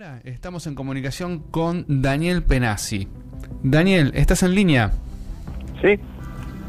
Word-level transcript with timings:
Ahora 0.00 0.20
estamos 0.22 0.64
en 0.68 0.76
comunicación 0.76 1.40
con 1.40 1.84
Daniel 1.88 2.44
Penasi. 2.44 3.08
Daniel, 3.64 4.12
¿estás 4.14 4.44
en 4.44 4.54
línea? 4.54 4.92
Sí, 5.82 5.98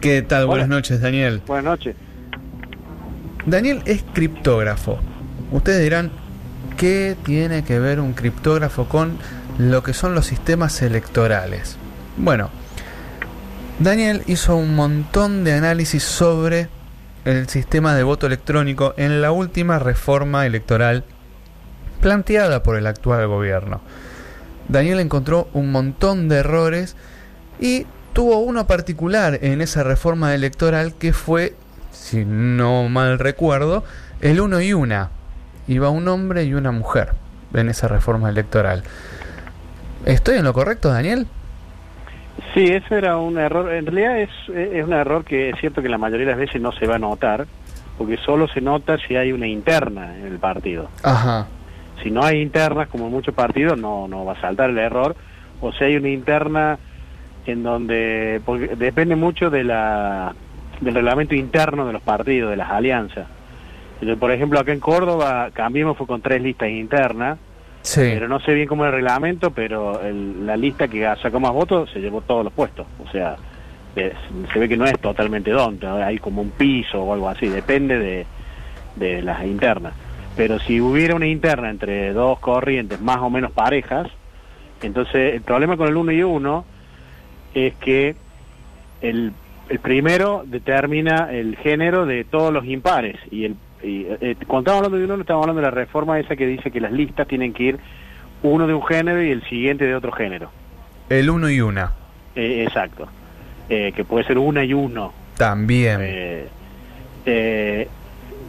¿Qué 0.02 0.24
tal? 0.24 0.48
Buenas 0.48 0.68
noches, 0.68 1.00
Daniel. 1.00 1.40
buenas 1.46 1.66
noches. 1.66 1.96
Daniel 3.46 3.84
es 3.86 4.04
criptógrafo. 4.14 4.98
Ustedes 5.52 5.84
dirán, 5.84 6.10
¿qué 6.76 7.16
tiene 7.24 7.64
que 7.64 7.78
ver 7.78 8.00
un 8.00 8.14
criptógrafo 8.14 8.86
con 8.86 9.20
lo 9.60 9.84
que 9.84 9.94
son 9.94 10.16
los 10.16 10.26
sistemas 10.26 10.82
electorales? 10.82 11.78
Bueno, 12.18 12.50
Daniel 13.78 14.24
hizo 14.26 14.56
un 14.56 14.74
montón 14.74 15.44
de 15.44 15.54
análisis 15.54 16.02
sobre 16.02 16.68
el 17.26 17.48
sistema 17.48 17.94
de 17.94 18.02
voto 18.02 18.26
electrónico 18.26 18.96
en 18.98 19.22
la 19.22 19.32
última 19.32 19.78
reforma 19.78 20.48
electoral 20.48 21.04
planteada 22.00 22.64
por 22.64 22.76
el 22.76 22.88
actual 22.88 23.28
gobierno. 23.28 23.82
Daniel 24.68 25.00
encontró 25.00 25.50
un 25.54 25.72
montón 25.72 26.30
de 26.30 26.38
errores 26.38 26.96
y 27.60 27.86
tuvo 28.14 28.40
uno 28.40 28.68
particular 28.68 29.40
en 29.42 29.62
esa 29.62 29.84
reforma 29.84 30.34
electoral 30.36 30.94
que 30.94 31.14
fue, 31.14 31.56
si 31.92 32.26
no 32.26 32.88
mal 32.90 33.20
recuerdo, 33.20 33.84
el 34.22 34.42
uno 34.42 34.62
y 34.62 34.74
una. 34.74 35.10
Iba 35.68 35.90
un 35.90 36.08
hombre 36.08 36.44
y 36.44 36.54
una 36.54 36.72
mujer 36.72 37.14
en 37.54 37.70
esa 37.70 37.88
reforma 37.88 38.30
electoral. 38.30 38.84
¿Estoy 40.06 40.38
en 40.38 40.46
lo 40.46 40.54
correcto, 40.54 40.90
Daniel? 40.90 41.28
Sí, 42.54 42.66
eso 42.66 42.96
era 42.96 43.18
un 43.18 43.38
error. 43.38 43.72
En 43.72 43.86
realidad 43.86 44.20
es, 44.20 44.30
es 44.56 44.84
un 44.84 44.94
error 44.94 45.24
que 45.24 45.50
es 45.50 45.60
cierto 45.60 45.82
que 45.82 45.90
la 45.90 45.98
mayoría 45.98 46.26
de 46.26 46.32
las 46.32 46.40
veces 46.40 46.62
no 46.62 46.72
se 46.72 46.88
va 46.88 46.96
a 46.96 47.00
notar, 47.00 47.46
porque 47.98 48.18
solo 48.18 48.48
se 48.48 48.62
nota 48.62 48.98
si 49.08 49.16
hay 49.16 49.32
una 49.32 49.48
interna 49.48 50.16
en 50.18 50.26
el 50.26 50.40
partido. 50.40 50.90
Ajá. 51.04 51.48
Si 52.04 52.12
no 52.12 52.24
hay 52.24 52.42
internas, 52.42 52.88
como 52.88 53.06
en 53.08 53.12
muchos 53.12 53.34
partidos, 53.34 53.78
no, 53.78 54.08
no 54.08 54.26
va 54.26 54.34
a 54.34 54.42
saltar 54.42 54.70
el 54.70 54.78
error. 54.78 55.16
O 55.62 55.72
si 55.74 55.84
hay 55.84 55.96
una 55.98 56.10
interna 56.10 56.78
en 57.46 57.64
donde... 57.64 58.42
Porque 58.46 58.76
depende 58.76 59.16
mucho 59.16 59.50
de 59.50 59.64
la, 59.64 60.34
del 60.80 60.96
reglamento 60.96 61.36
interno 61.36 61.86
de 61.86 61.94
los 61.94 62.02
partidos, 62.02 62.50
de 62.52 62.58
las 62.58 62.70
alianzas. 62.70 63.28
Entonces, 63.96 64.18
por 64.18 64.32
ejemplo, 64.32 64.60
acá 64.60 64.72
en 64.72 64.80
Córdoba, 64.80 65.50
Cambiemos 65.54 65.98
fue 65.98 66.08
con 66.08 66.22
tres 66.22 66.42
listas 66.42 66.70
internas, 66.70 67.38
Sí. 67.82 68.02
pero 68.14 68.28
no 68.28 68.40
sé 68.42 68.54
bien 68.54 68.68
cómo 68.68 68.86
es 68.86 68.90
el 68.90 68.96
reglamento, 68.96 69.52
pero 69.52 70.02
el- 70.02 70.46
la 70.46 70.56
lista 70.58 70.88
que 70.88 71.08
sacó 71.22 71.40
más 71.40 71.52
votos 71.54 71.90
se 71.92 72.00
llevó 72.00 72.22
todos 72.22 72.44
los 72.44 72.54
puestos. 72.54 72.86
O 73.06 73.10
sea, 73.12 73.36
se 73.96 74.60
ve 74.60 74.70
que 74.70 74.78
no 74.78 74.86
es 74.86 74.98
totalmente 75.00 75.52
donde 75.52 75.88
hay 75.88 76.18
como 76.20 76.42
un 76.42 76.52
piso 76.52 77.02
o 77.02 77.14
algo 77.14 77.28
así, 77.28 77.48
depende 77.48 77.98
de, 78.00 78.26
de 78.96 79.22
las 79.22 79.44
internas. 79.46 79.94
Pero 80.40 80.58
si 80.58 80.80
hubiera 80.80 81.16
una 81.16 81.28
interna 81.28 81.70
entre 81.70 82.14
dos 82.14 82.40
corrientes 82.40 83.02
más 83.02 83.18
o 83.18 83.30
menos 83.30 83.52
parejas, 83.52 84.08
entonces 84.82 85.36
el 85.36 85.42
problema 85.42 85.76
con 85.76 85.90
el 85.90 85.98
uno 85.98 86.14
y 86.14 86.24
uno 86.24 86.64
es 87.54 87.74
que 87.76 88.16
el, 89.02 89.34
el 89.68 89.80
primero 89.80 90.46
determina 90.46 91.28
el 91.30 91.58
género 91.58 92.06
de 92.06 92.24
todos 92.24 92.54
los 92.54 92.64
impares 92.64 93.18
y 93.30 93.44
el 93.44 93.58
y, 93.84 94.06
eh, 94.08 94.38
cuando 94.48 94.72
estamos 94.72 94.78
hablando 94.78 94.98
de 94.98 95.04
uno 95.04 95.22
estamos 95.22 95.44
hablando 95.44 95.60
de 95.62 95.68
la 95.68 95.72
reforma 95.72 96.18
esa 96.18 96.38
que 96.38 96.48
dice 96.48 96.72
que 96.72 96.80
las 96.80 96.94
listas 96.94 97.28
tienen 97.28 97.52
que 97.52 97.64
ir 97.64 97.80
uno 98.42 98.66
de 98.66 98.74
un 98.74 98.86
género 98.86 99.22
y 99.22 99.32
el 99.32 99.44
siguiente 99.50 99.84
de 99.84 99.94
otro 99.94 100.14
género 100.14 100.52
El 101.10 101.30
uno 101.30 101.50
y 101.50 101.60
una. 101.60 101.92
Eh, 102.38 102.64
exacto 102.66 103.10
Eh, 103.68 103.92
que 103.94 104.06
puede 104.06 104.24
ser 104.24 104.38
una 104.38 104.64
y 104.64 104.74
uno 104.74 105.12
También. 105.36 106.00
Eh, 106.02 107.88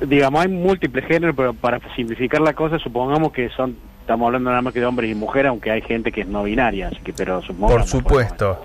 digamos 0.07 0.43
hay 0.43 0.49
múltiples 0.49 1.05
géneros 1.07 1.35
pero 1.37 1.55
para 1.55 1.81
simplificar 1.95 2.41
la 2.41 2.55
cosa 2.55 2.79
supongamos 2.79 3.33
que 3.33 3.49
son 3.51 3.77
estamos 4.01 4.27
hablando 4.27 4.51
nada 4.51 4.63
más 4.63 4.73
que 4.73 4.81
de 4.81 4.87
hombres 4.87 5.11
y 5.11 5.15
mujeres 5.15 5.51
aunque 5.51 5.71
hay 5.71 5.83
gente 5.83 6.11
que 6.11 6.23
es 6.23 6.27
no 6.27 6.45
binaria 6.45 6.89
así 6.89 6.99
que 7.05 7.13
pero 7.13 7.43
supongamos 7.43 7.83
Por 7.83 7.87
supuesto. 7.87 8.63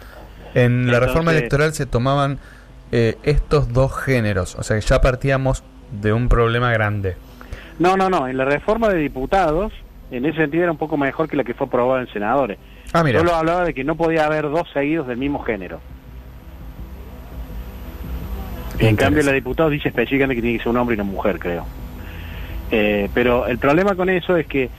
En 0.56 0.90
la 0.90 1.02
reforma 1.02 1.32
electoral 1.32 1.74
se 1.74 1.86
tomaban 1.86 2.40
eh, 2.92 3.18
estos 3.24 3.74
dos 3.74 3.94
géneros. 3.94 4.56
O 4.56 4.64
sea 4.64 4.80
que 4.80 4.86
ya 4.86 5.02
partíamos 5.02 5.64
de 5.92 6.14
un 6.14 6.30
problema 6.30 6.72
grande. 6.72 7.18
No, 7.78 7.98
no, 7.98 8.10
no. 8.10 8.28
En 8.28 8.38
la 8.38 8.46
reforma 8.46 8.88
de 8.88 9.00
diputados, 9.00 9.74
en 10.12 10.26
ese 10.26 10.38
sentido 10.38 10.64
era 10.64 10.72
un 10.72 10.78
poco 10.78 10.96
mejor 10.96 11.28
que 11.28 11.36
la 11.36 11.44
que 11.44 11.54
fue 11.54 11.68
aprobada 11.68 12.02
en 12.02 12.08
senadores. 12.14 12.58
Ah, 12.94 13.04
mira. 13.04 13.20
Solo 13.20 13.36
hablaba 13.36 13.66
de 13.66 13.74
que 13.74 13.84
no 13.84 13.96
podía 13.96 14.26
haber 14.26 14.44
dos 14.44 14.70
seguidos 14.74 15.08
del 15.08 15.18
mismo 15.18 15.44
género. 15.44 15.82
En 18.80 18.96
cambio, 18.96 19.24
la 19.24 19.30
de 19.32 19.36
diputados 19.36 19.72
dice 19.72 19.90
específicamente 19.90 20.36
que 20.36 20.42
tiene 20.42 20.58
que 20.58 20.64
ser 20.64 20.72
un 20.72 20.78
hombre 20.78 20.96
y 20.96 21.00
una 21.00 21.10
mujer, 21.10 21.40
creo. 21.40 21.66
Eh, 22.72 23.10
pero 23.14 23.48
el 23.48 23.58
problema 23.58 23.96
con 23.96 24.10
eso 24.10 24.36
es 24.38 24.48
que 24.48 24.70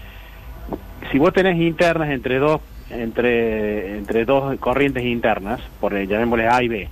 si 1.13 1.19
vos 1.19 1.33
tenés 1.33 1.57
internas 1.57 2.11
entre 2.11 2.39
dos 2.39 2.61
entre 2.91 3.99
entre 3.99 4.25
dos 4.25 4.57
corrientes 4.61 5.05
internas, 5.05 5.61
por 5.81 5.95
llamémosle 5.95 6.49
A 6.49 6.63
y 6.63 6.69
B, 6.69 6.89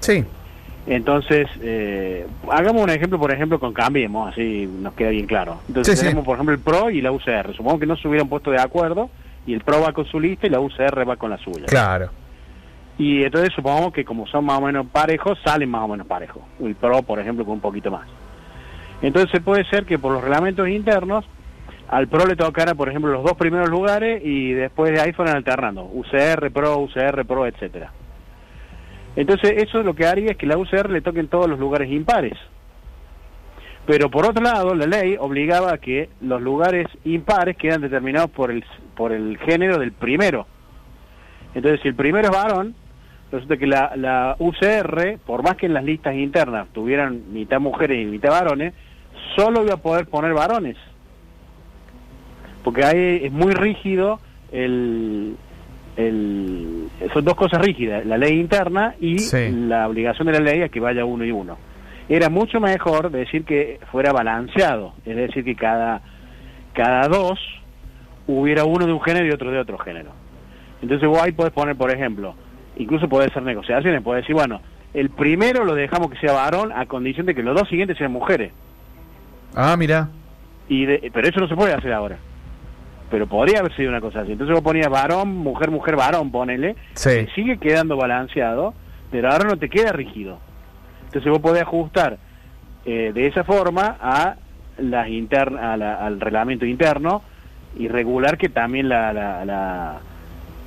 Sí. 0.00 0.24
entonces, 0.86 1.46
eh, 1.62 2.26
hagamos 2.50 2.82
un 2.82 2.90
ejemplo, 2.90 3.18
por 3.18 3.30
ejemplo, 3.32 3.60
con 3.60 3.72
Cambiemos, 3.72 4.32
así 4.32 4.68
nos 4.80 4.94
queda 4.94 5.10
bien 5.10 5.26
claro. 5.26 5.60
Entonces 5.68 5.94
Sí, 5.94 6.00
sí. 6.00 6.06
tenemos, 6.06 6.24
por 6.24 6.34
ejemplo, 6.36 6.54
el 6.54 6.60
PRO 6.60 6.90
y 6.90 7.00
la 7.00 7.12
UCR. 7.12 7.54
Supongo 7.54 7.78
que 7.78 7.86
no 7.86 7.96
se 7.96 8.08
hubieran 8.08 8.28
puesto 8.28 8.50
de 8.50 8.60
acuerdo 8.60 9.10
y 9.46 9.52
el 9.54 9.60
PRO 9.60 9.82
va 9.82 9.92
con 9.92 10.04
su 10.06 10.18
lista 10.18 10.46
y 10.46 10.50
la 10.50 10.60
UCR 10.60 11.08
va 11.08 11.16
con 11.16 11.30
la 11.30 11.38
suya. 11.38 11.66
Claro. 11.66 12.10
Y 13.00 13.24
entonces 13.24 13.50
supongamos 13.54 13.94
que 13.94 14.04
como 14.04 14.26
son 14.26 14.44
más 14.44 14.58
o 14.58 14.60
menos 14.60 14.86
parejos, 14.88 15.38
salen 15.42 15.70
más 15.70 15.80
o 15.84 15.88
menos 15.88 16.06
parejos. 16.06 16.42
El 16.62 16.74
PRO, 16.74 17.00
por 17.00 17.18
ejemplo, 17.18 17.46
con 17.46 17.54
un 17.54 17.60
poquito 17.60 17.90
más. 17.90 18.06
Entonces 19.00 19.40
puede 19.40 19.64
ser 19.70 19.86
que 19.86 19.98
por 19.98 20.12
los 20.12 20.20
reglamentos 20.20 20.68
internos 20.68 21.24
al 21.88 22.08
PRO 22.08 22.26
le 22.26 22.36
tocara, 22.36 22.74
por 22.74 22.90
ejemplo, 22.90 23.10
los 23.10 23.24
dos 23.24 23.38
primeros 23.38 23.70
lugares 23.70 24.20
y 24.22 24.52
después 24.52 24.92
de 24.92 25.00
ahí 25.00 25.14
fueran 25.14 25.36
alternando. 25.36 25.84
UCR, 25.84 26.50
PRO, 26.50 26.76
UCR, 26.80 27.24
PRO, 27.24 27.46
etcétera. 27.46 27.90
Entonces 29.16 29.54
eso 29.56 29.82
lo 29.82 29.94
que 29.94 30.04
haría 30.04 30.32
es 30.32 30.36
que 30.36 30.44
la 30.44 30.58
UCR 30.58 30.90
le 30.90 31.00
toquen 31.00 31.28
todos 31.28 31.48
los 31.48 31.58
lugares 31.58 31.90
impares. 31.90 32.36
Pero 33.86 34.10
por 34.10 34.26
otro 34.26 34.44
lado, 34.44 34.74
la 34.74 34.84
ley 34.84 35.16
obligaba 35.18 35.72
a 35.72 35.78
que 35.78 36.10
los 36.20 36.42
lugares 36.42 36.86
impares 37.04 37.56
quedan 37.56 37.80
determinados 37.80 38.30
por 38.30 38.50
el, 38.50 38.62
por 38.94 39.12
el 39.12 39.38
género 39.38 39.78
del 39.78 39.92
primero. 39.92 40.46
Entonces, 41.54 41.80
si 41.80 41.88
el 41.88 41.94
primero 41.94 42.28
es 42.28 42.30
varón, 42.30 42.74
resulta 43.32 43.56
que 43.56 43.66
la, 43.66 43.92
la 43.96 44.36
UCR, 44.38 45.18
por 45.24 45.42
más 45.42 45.56
que 45.56 45.66
en 45.66 45.74
las 45.74 45.84
listas 45.84 46.14
internas 46.14 46.68
tuvieran 46.72 47.32
mitad 47.32 47.60
mujeres 47.60 47.98
y 48.02 48.04
mitad 48.06 48.30
varones, 48.30 48.74
solo 49.36 49.62
iba 49.64 49.74
a 49.74 49.78
poder 49.78 50.06
poner 50.06 50.32
varones. 50.34 50.76
Porque 52.64 52.84
ahí 52.84 53.20
es 53.24 53.32
muy 53.32 53.52
rígido 53.52 54.20
el, 54.52 55.36
el, 55.96 56.88
son 57.12 57.24
dos 57.24 57.34
cosas 57.34 57.60
rígidas, 57.64 58.04
la 58.04 58.18
ley 58.18 58.38
interna 58.38 58.94
y 59.00 59.18
Sí. 59.18 59.50
la 59.50 59.88
obligación 59.88 60.26
de 60.26 60.32
la 60.34 60.40
ley 60.40 60.62
a 60.62 60.68
que 60.68 60.80
vaya 60.80 61.04
uno 61.04 61.24
y 61.24 61.30
uno. 61.30 61.56
Era 62.08 62.28
mucho 62.28 62.60
mejor 62.60 63.10
decir 63.10 63.44
que 63.44 63.78
fuera 63.92 64.12
balanceado, 64.12 64.94
es 65.06 65.16
decir, 65.16 65.44
que 65.44 65.54
cada, 65.54 66.02
cada 66.74 67.06
dos 67.08 67.38
hubiera 68.26 68.64
uno 68.64 68.84
de 68.86 68.92
un 68.92 69.00
género 69.00 69.26
y 69.26 69.30
otro 69.30 69.50
de 69.50 69.58
otro 69.58 69.78
género. 69.78 70.10
Entonces 70.82 71.08
vos 71.08 71.22
ahí 71.22 71.32
podés 71.32 71.52
poner, 71.52 71.76
por 71.76 71.90
ejemplo, 71.92 72.34
incluso 72.82 73.08
podés 73.08 73.30
hacer 73.30 73.42
negociaciones, 73.42 74.02
podés 74.02 74.22
decir, 74.24 74.34
bueno, 74.34 74.60
el 74.94 75.10
primero 75.10 75.64
lo 75.64 75.74
dejamos 75.74 76.10
que 76.10 76.18
sea 76.18 76.32
varón 76.32 76.72
a 76.72 76.86
condición 76.86 77.26
de 77.26 77.34
que 77.34 77.42
los 77.42 77.54
dos 77.58 77.68
siguientes 77.68 77.96
sean 77.98 78.12
mujeres. 78.12 78.52
Ah, 79.54 79.76
mira. 79.76 80.08
Y 80.68 80.86
de- 80.86 81.10
pero 81.12 81.28
eso 81.28 81.40
no 81.40 81.48
se 81.48 81.54
puede 81.56 81.72
hacer 81.74 81.92
ahora. 81.92 82.16
Pero 83.10 83.26
podría 83.26 83.58
haber 83.60 83.74
sido 83.74 83.88
una 83.90 84.00
cosa 84.00 84.20
así. 84.20 84.32
Entonces 84.32 84.54
vos 84.54 84.62
ponías 84.62 84.88
varón, 84.88 85.36
mujer, 85.36 85.70
mujer, 85.70 85.96
varón, 85.96 86.30
ponele. 86.30 86.76
Sí. 86.94 87.10
que 87.10 87.28
sigue 87.34 87.58
quedando 87.58 87.96
balanceado, 87.96 88.72
pero 89.10 89.30
ahora 89.30 89.44
no 89.48 89.56
te 89.56 89.68
queda 89.68 89.90
rígido. 89.92 90.38
Entonces 91.06 91.30
vos 91.30 91.40
podés 91.40 91.62
ajustar 91.62 92.18
eh, 92.86 93.10
de 93.12 93.26
esa 93.26 93.44
forma 93.44 93.96
a 94.00 94.36
las 94.78 95.08
intern 95.08 95.58
a 95.58 95.76
la- 95.76 95.96
al 95.96 96.20
reglamento 96.20 96.64
interno 96.64 97.22
y 97.78 97.88
regular 97.88 98.38
que 98.38 98.48
también 98.48 98.88
la, 98.88 99.12
la- 99.12 99.44
la- 99.44 99.98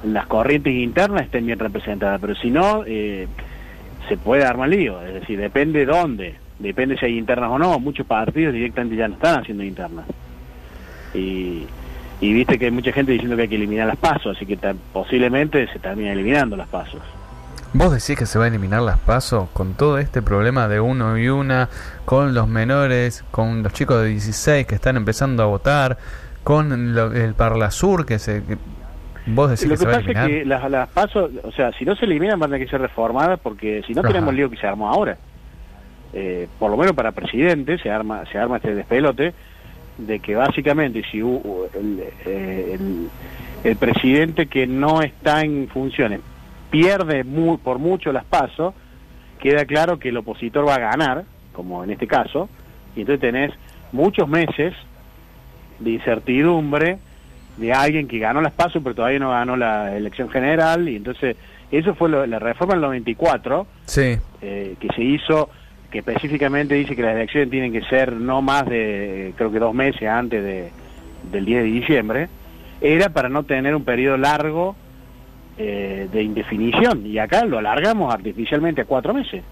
las 0.04 0.28
corrientes 0.28 0.74
internas 0.74 1.24
estén 1.24 1.46
bien 1.46 1.60
representadas. 1.60 2.20
Pero 2.22 2.36
si 2.36 2.50
no, 2.52 2.84
eh, 2.86 3.28
se 4.10 4.18
puede 4.18 4.46
armar 4.46 4.70
lío. 4.70 5.02
Es 5.02 5.14
decir, 5.14 5.40
depende 5.40 5.86
dónde. 5.86 6.36
Depende 6.60 6.98
si 6.98 7.06
hay 7.06 7.18
internas 7.18 7.50
o 7.52 7.58
no. 7.60 7.80
Muchos 7.80 8.06
partidos 8.06 8.54
directamente 8.54 8.96
ya 8.96 9.08
no 9.08 9.16
están 9.16 9.40
haciendo 9.42 9.64
internas. 9.64 10.06
Y, 11.14 11.66
y 12.22 12.34
viste 12.34 12.58
que 12.58 12.66
hay 12.66 12.72
mucha 12.72 12.92
gente 12.92 13.12
diciendo 13.12 13.36
que 13.36 13.44
hay 13.44 13.48
que 13.48 13.56
eliminar 13.56 13.88
las 13.88 13.98
pasos, 13.98 14.36
así 14.36 14.46
que 14.46 14.58
posiblemente 14.92 15.68
se 15.72 15.80
termina 15.80 16.12
eliminando 16.12 16.56
las 16.56 16.68
pasos. 16.68 17.02
¿Vos 17.76 17.92
decís 17.92 18.18
que 18.18 18.26
se 18.28 18.38
va 18.38 18.46
a 18.46 18.48
eliminar 18.50 18.82
las 18.84 19.00
pasos 19.00 19.50
con 19.52 19.74
todo 19.74 19.98
este 19.98 20.22
problema 20.22 20.68
de 20.68 20.80
uno 20.80 21.18
y 21.18 21.28
una, 21.30 21.70
con 22.06 22.34
los 22.36 22.48
menores, 22.48 23.24
con 23.32 23.64
los 23.64 23.74
chicos 23.74 24.02
de 24.04 24.10
16 24.10 24.68
que 24.68 24.76
están 24.76 24.96
empezando 24.96 25.42
a 25.42 25.48
votar, 25.48 25.98
con 26.44 26.94
lo- 26.94 27.12
el 27.14 27.34
Parlasur 27.34 28.06
que 28.06 28.20
se... 28.20 28.44
que- 28.44 28.58
¿Vos 29.26 29.50
decís 29.50 29.66
Lo 29.66 29.76
que 29.76 29.76
que 29.76 29.78
se 29.78 29.86
va 29.86 29.92
a 29.94 30.00
pasa 30.00 30.12
es 30.12 30.28
que 30.28 30.46
las, 30.46 30.70
las 30.70 30.90
pasos, 30.90 31.32
o 31.44 31.52
sea, 31.52 31.72
si 31.74 31.86
no 31.86 31.96
se 31.96 32.06
eliminan 32.06 32.40
van 32.40 32.50
a 32.50 32.54
tener 32.54 32.68
que 32.68 32.72
ser 32.72 32.82
reformadas 32.82 33.40
porque 33.40 33.82
si 33.88 33.94
no 33.94 34.02
Ajá. 34.02 34.10
tenemos 34.10 34.32
el 34.32 34.36
lío 34.38 34.50
que 34.50 34.58
se 34.58 34.68
armó 34.68 34.90
ahora. 34.90 35.18
Eh, 36.14 36.48
por 36.60 36.70
lo 36.70 36.78
menos 36.78 36.94
para 36.94 37.12
presidente 37.12 37.80
se 37.80 37.90
arma 37.90 38.24
se 38.32 38.38
arma 38.38 38.58
este 38.58 38.76
despelote 38.76 39.34
de 39.98 40.20
que 40.20 40.36
básicamente 40.36 41.04
si 41.12 41.20
el, 41.20 42.04
el, 42.26 43.10
el, 43.64 43.76
presidente 43.78 44.46
que 44.46 44.68
no 44.68 45.02
está 45.02 45.42
en 45.42 45.68
funciones 45.70 46.20
pierde 46.70 47.24
muy, 47.24 47.58
por 47.58 47.80
mucho 47.80 48.12
las 48.12 48.26
pasos, 48.26 48.74
queda 49.40 49.66
claro 49.66 50.00
que 50.00 50.10
el 50.10 50.18
opositor 50.18 50.68
va 50.68 50.76
a 50.76 50.80
ganar, 50.80 51.26
como 51.52 51.84
en 51.84 51.92
este 51.92 52.08
caso, 52.08 52.50
y 52.96 53.02
entonces 53.02 53.22
tenés 53.22 53.52
muchos 53.92 54.28
meses 54.28 54.74
de 55.80 55.92
incertidumbre 55.92 56.98
de 57.58 57.74
alguien 57.74 58.08
que 58.08 58.20
ganó 58.20 58.42
las 58.42 58.54
pasos 58.54 58.82
pero 58.84 58.96
todavía 58.96 59.20
no 59.20 59.32
ganó 59.32 59.56
la 59.56 59.96
elección 59.96 60.30
general 60.30 60.90
y 60.90 60.96
entonces 60.96 61.36
eso 61.72 61.96
fue 61.96 62.10
la 62.10 62.40
reforma 62.40 62.74
del 62.74 62.82
94 62.82 63.68
sí. 63.86 64.18
Eh, 64.42 64.76
que 64.80 64.88
se 64.96 65.04
hizo 65.04 65.50
que 65.92 66.00
específicamente 66.00 66.74
dice 66.76 66.96
que 66.96 67.04
las 67.04 67.16
elecciones 67.16 67.50
tienen 67.52 67.72
que 67.72 67.84
ser 67.84 68.14
no 68.14 68.42
más 68.42 68.66
de 68.66 69.34
creo 69.38 69.52
que 69.52 69.60
dos 69.60 69.74
meses 69.74 70.08
antes 70.08 70.44
de, 70.44 70.72
del 71.32 71.46
10 71.46 71.64
de 71.64 71.70
diciembre 71.70 72.30
era 72.82 73.10
para 73.10 73.30
no 73.30 73.44
tener 73.44 73.76
un 73.76 73.84
periodo 73.84 74.18
largo 74.18 74.76
eh, 75.58 76.08
de 76.12 76.24
indefinición 76.24 77.06
y 77.06 77.20
acá 77.20 77.46
lo 77.46 77.60
alargamos 77.60 78.12
artificialmente 78.14 78.82
a 78.82 78.86
cuatro 78.86 79.14
meses 79.14 79.44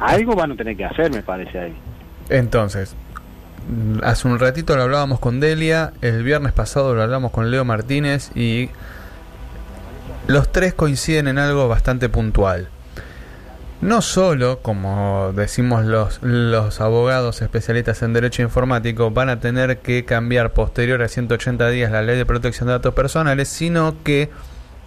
algo 0.00 0.34
van 0.34 0.52
a 0.52 0.56
tener 0.56 0.76
que 0.76 0.84
hacer 0.84 1.12
me 1.12 1.22
parece 1.22 1.58
ahí 1.58 1.74
entonces 2.28 2.96
hace 4.02 4.28
un 4.28 4.38
ratito 4.38 4.76
lo 4.76 4.82
hablábamos 4.82 5.20
con 5.20 5.40
Delia, 5.40 5.92
el 6.00 6.22
viernes 6.22 6.52
pasado 6.52 6.94
lo 6.94 7.02
hablamos 7.02 7.30
con 7.30 7.50
Leo 7.50 7.64
Martínez 7.64 8.30
y 8.34 8.70
los 10.26 10.50
tres 10.52 10.74
coinciden 10.74 11.28
en 11.28 11.38
algo 11.38 11.68
bastante 11.68 12.08
puntual. 12.08 12.68
No 13.80 14.02
solo, 14.02 14.60
como 14.60 15.32
decimos 15.34 15.86
los, 15.86 16.22
los 16.22 16.82
abogados 16.82 17.40
especialistas 17.40 18.02
en 18.02 18.12
derecho 18.12 18.42
informático, 18.42 19.10
van 19.10 19.30
a 19.30 19.40
tener 19.40 19.78
que 19.78 20.04
cambiar 20.04 20.52
posterior 20.52 21.02
a 21.02 21.08
180 21.08 21.68
días 21.70 21.90
la 21.90 22.02
ley 22.02 22.18
de 22.18 22.26
protección 22.26 22.66
de 22.66 22.74
datos 22.74 22.92
personales, 22.92 23.48
sino 23.48 23.94
que 24.04 24.28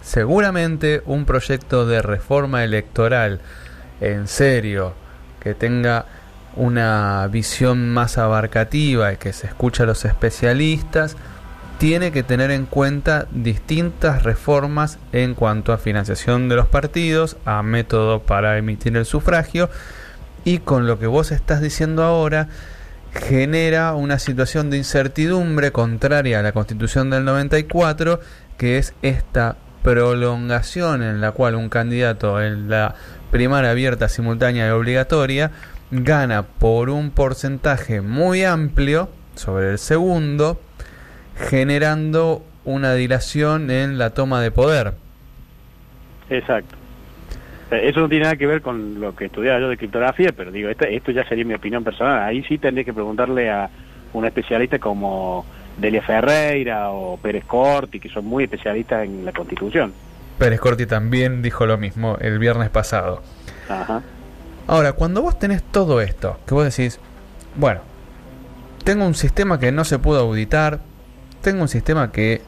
seguramente 0.00 1.02
un 1.06 1.24
proyecto 1.24 1.86
de 1.86 2.02
reforma 2.02 2.62
electoral 2.62 3.40
en 4.00 4.28
serio, 4.28 4.94
que 5.40 5.54
tenga 5.54 6.06
una 6.56 7.26
visión 7.30 7.90
más 7.90 8.18
abarcativa 8.18 9.12
y 9.12 9.16
que 9.16 9.32
se 9.32 9.46
escucha 9.46 9.82
a 9.82 9.86
los 9.86 10.04
especialistas, 10.04 11.16
tiene 11.78 12.12
que 12.12 12.22
tener 12.22 12.50
en 12.50 12.66
cuenta 12.66 13.26
distintas 13.32 14.22
reformas 14.22 14.98
en 15.12 15.34
cuanto 15.34 15.72
a 15.72 15.78
financiación 15.78 16.48
de 16.48 16.56
los 16.56 16.68
partidos, 16.68 17.36
a 17.44 17.62
método 17.62 18.22
para 18.22 18.56
emitir 18.58 18.96
el 18.96 19.04
sufragio 19.04 19.68
y 20.44 20.58
con 20.58 20.86
lo 20.86 20.98
que 20.98 21.06
vos 21.06 21.32
estás 21.32 21.60
diciendo 21.60 22.04
ahora 22.04 22.48
genera 23.12 23.94
una 23.94 24.18
situación 24.18 24.70
de 24.70 24.76
incertidumbre 24.76 25.72
contraria 25.72 26.40
a 26.40 26.42
la 26.42 26.52
constitución 26.52 27.10
del 27.10 27.24
94 27.24 28.20
que 28.56 28.78
es 28.78 28.94
esta 29.02 29.56
prolongación 29.82 31.02
en 31.02 31.20
la 31.20 31.32
cual 31.32 31.54
un 31.54 31.68
candidato 31.68 32.42
en 32.42 32.70
la 32.70 32.94
primaria 33.30 33.70
abierta, 33.70 34.08
simultánea 34.08 34.66
y 34.68 34.70
obligatoria 34.70 35.50
gana 36.02 36.42
por 36.42 36.90
un 36.90 37.10
porcentaje 37.10 38.00
muy 38.00 38.42
amplio 38.42 39.08
sobre 39.36 39.70
el 39.70 39.78
segundo, 39.78 40.60
generando 41.36 42.44
una 42.64 42.94
dilación 42.94 43.70
en 43.70 43.98
la 43.98 44.10
toma 44.10 44.40
de 44.40 44.50
poder. 44.50 44.94
Exacto. 46.30 46.74
Eh, 47.70 47.88
eso 47.88 48.00
no 48.00 48.08
tiene 48.08 48.24
nada 48.24 48.36
que 48.36 48.46
ver 48.46 48.60
con 48.60 49.00
lo 49.00 49.14
que 49.14 49.26
estudiaba 49.26 49.60
yo 49.60 49.68
de 49.68 49.76
criptografía, 49.76 50.32
pero 50.36 50.50
digo, 50.50 50.68
esto, 50.68 50.84
esto 50.84 51.12
ya 51.12 51.24
sería 51.28 51.44
mi 51.44 51.54
opinión 51.54 51.84
personal. 51.84 52.22
Ahí 52.22 52.42
sí 52.42 52.58
tendría 52.58 52.84
que 52.84 52.92
preguntarle 52.92 53.50
a 53.50 53.70
un 54.12 54.24
especialista 54.24 54.78
como 54.78 55.46
Delia 55.76 56.02
Ferreira 56.02 56.90
o 56.90 57.18
Pérez 57.18 57.44
Corti, 57.44 58.00
que 58.00 58.08
son 58.08 58.24
muy 58.24 58.44
especialistas 58.44 59.04
en 59.04 59.24
la 59.24 59.32
Constitución. 59.32 59.92
Pérez 60.38 60.58
Corti 60.58 60.86
también 60.86 61.42
dijo 61.42 61.66
lo 61.66 61.78
mismo 61.78 62.16
el 62.20 62.38
viernes 62.40 62.70
pasado. 62.70 63.22
Ajá. 63.68 64.02
Ahora, 64.66 64.92
cuando 64.92 65.22
vos 65.22 65.38
tenés 65.38 65.62
todo 65.62 66.00
esto, 66.00 66.38
que 66.46 66.54
vos 66.54 66.64
decís, 66.64 66.98
bueno, 67.56 67.80
tengo 68.82 69.06
un 69.06 69.14
sistema 69.14 69.58
que 69.58 69.72
no 69.72 69.84
se 69.84 69.98
pudo 69.98 70.20
auditar, 70.20 70.80
tengo 71.42 71.62
un 71.62 71.68
sistema 71.68 72.12
que 72.12 72.42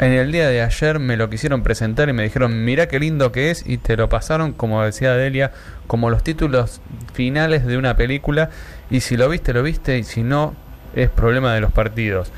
en 0.00 0.12
el 0.12 0.32
día 0.32 0.48
de 0.48 0.62
ayer 0.62 0.98
me 0.98 1.18
lo 1.18 1.28
quisieron 1.28 1.62
presentar 1.62 2.08
y 2.08 2.14
me 2.14 2.22
dijeron, 2.22 2.64
mira 2.64 2.88
qué 2.88 2.98
lindo 2.98 3.32
que 3.32 3.50
es, 3.50 3.66
y 3.66 3.76
te 3.76 3.98
lo 3.98 4.08
pasaron, 4.08 4.54
como 4.54 4.82
decía 4.82 5.12
Delia, 5.12 5.52
como 5.86 6.08
los 6.08 6.24
títulos 6.24 6.80
finales 7.12 7.66
de 7.66 7.76
una 7.76 7.96
película, 7.96 8.48
y 8.90 9.00
si 9.00 9.18
lo 9.18 9.28
viste, 9.28 9.52
lo 9.52 9.62
viste, 9.62 9.98
y 9.98 10.04
si 10.04 10.22
no, 10.22 10.54
es 10.94 11.10
problema 11.10 11.52
de 11.52 11.60
los 11.60 11.70
partidos. 11.70 12.32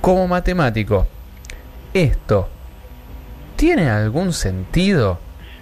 Como 0.00 0.28
matemático, 0.28 1.08
¿esto 1.92 2.48
tiene 3.56 3.90
algún 3.90 4.32
sentido? 4.32 5.18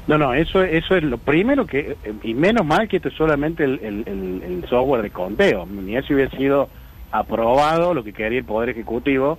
No, 0.09 0.17
no, 0.17 0.33
eso, 0.33 0.63
eso 0.63 0.97
es 0.97 1.03
lo 1.03 1.19
primero 1.19 1.67
que, 1.67 1.95
y 2.23 2.33
menos 2.33 2.65
mal 2.65 2.89
que 2.89 2.97
esto 2.97 3.11
es 3.11 3.15
solamente 3.15 3.65
el, 3.65 4.65
software 4.67 5.03
de 5.03 5.11
conteo, 5.11 5.67
ni 5.67 5.97
eso 5.97 6.15
hubiera 6.15 6.35
sido 6.35 6.71
aprobado 7.13 7.93
lo 7.93 8.03
que 8.03 8.15
quería 8.15 8.39
el 8.39 8.45
Poder 8.47 8.71
Ejecutivo 8.71 9.39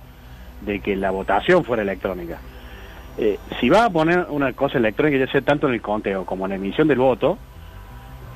de 0.60 0.78
que 0.78 0.94
la 0.94 1.10
votación 1.10 1.64
fuera 1.64 1.82
electrónica. 1.82 2.38
Eh, 3.18 3.38
si 3.58 3.68
va 3.68 3.86
a 3.86 3.90
poner 3.90 4.26
una 4.28 4.52
cosa 4.52 4.78
electrónica, 4.78 5.18
ya 5.18 5.32
sea 5.32 5.40
tanto 5.40 5.66
en 5.66 5.74
el 5.74 5.82
conteo 5.82 6.24
como 6.24 6.46
en 6.46 6.50
la 6.50 6.56
emisión 6.56 6.86
del 6.86 6.98
voto, 6.98 7.36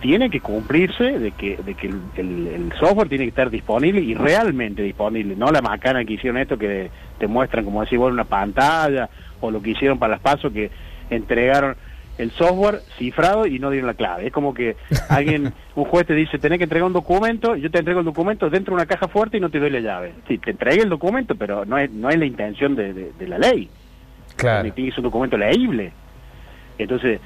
tiene 0.01 0.29
que 0.29 0.41
cumplirse 0.41 1.21
de 1.21 1.31
que, 1.31 1.57
de 1.57 1.75
que 1.75 1.87
el, 1.87 2.73
software 2.81 3.09
tiene 3.09 3.27
que 3.27 3.31
estar 3.31 3.49
disponible 3.49 4.01
y 4.01 4.15
realmente 4.15 4.83
disponible, 4.83 5.37
no 5.37 5.53
la 5.53 5.63
macana 5.63 6.05
que 6.05 6.15
hicieron 6.15 6.41
esto 6.41 6.59
que 6.59 6.91
te 7.17 7.29
muestran, 7.29 7.65
como 7.65 7.83
decir, 7.83 7.99
bueno, 7.99 8.15
una 8.15 8.25
pantalla, 8.25 9.09
o 9.41 9.53
lo 9.53 9.63
que 9.63 9.71
hicieron 9.71 10.01
para 10.01 10.15
las 10.15 10.21
pasos 10.21 10.53
que 10.53 10.73
entregaron 11.11 11.77
el 12.19 12.31
software 12.33 12.81
cifrado 12.99 13.47
y 13.47 13.59
no 13.59 13.71
dieron 13.71 13.89
la 13.89 13.95
clave. 13.95 14.27
Es 14.27 14.33
como 14.33 14.55
que 14.55 14.77
alguien, 15.09 15.53
un 15.75 15.85
juez 15.85 16.07
te 16.07 16.15
dice, 16.15 16.39
tenés 16.39 16.59
que 16.59 16.65
entregar 16.65 16.87
un 16.87 16.93
documento, 16.93 17.57
yo 17.57 17.71
te 17.71 17.79
entrego 17.79 18.01
el 18.01 18.07
documento 18.07 18.51
dentro 18.51 18.75
de 18.75 18.83
una 18.83 18.87
caja 18.87 19.09
fuerte 19.09 19.37
y 19.37 19.41
no 19.41 19.51
te 19.51 19.59
doy 19.59 19.71
la 19.71 19.81
llave. 19.81 20.15
Sí, 20.29 20.39
te 20.39 20.53
entregué 20.53 20.83
el 20.83 20.89
documento, 20.89 21.35
pero 21.35 21.65
no 21.65 21.79
es, 21.79 21.91
no 21.91 22.09
es 22.11 22.19
la 22.19 22.27
intención 22.27 22.77
de, 22.77 23.13
la 23.27 23.39
ley. 23.39 23.69
Claro. 24.37 24.73
Tienes 24.73 24.97
un 24.99 25.05
documento 25.05 25.37
leíble. 25.37 25.93
Entonces, 26.79 27.21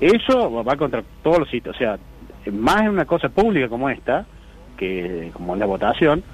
eso 0.00 0.64
va 0.64 0.76
contra 0.76 1.02
todos 1.22 1.40
los 1.40 1.50
sitios. 1.50 1.74
O 1.74 1.78
sea, 1.78 1.98
más 2.50 2.82
en 2.82 2.88
una 2.88 3.04
cosa 3.04 3.28
pública 3.28 3.68
como 3.68 3.88
esta, 3.88 4.26
que 4.76 5.30
como 5.32 5.54
la 5.54 5.66
votación, 5.66 6.24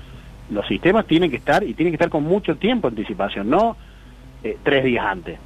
los 0.50 0.66
sistemas 0.66 1.06
tienen 1.06 1.30
que 1.30 1.36
estar 1.36 1.62
y 1.62 1.74
tienen 1.74 1.92
que 1.92 1.96
estar 1.96 2.08
con 2.08 2.24
mucho 2.24 2.56
tiempo 2.56 2.88
de 2.88 2.96
anticipación, 2.96 3.50
no 3.50 3.76
eh, 4.42 4.56
tres 4.62 4.84
días 4.84 5.04
antes. 5.04 5.38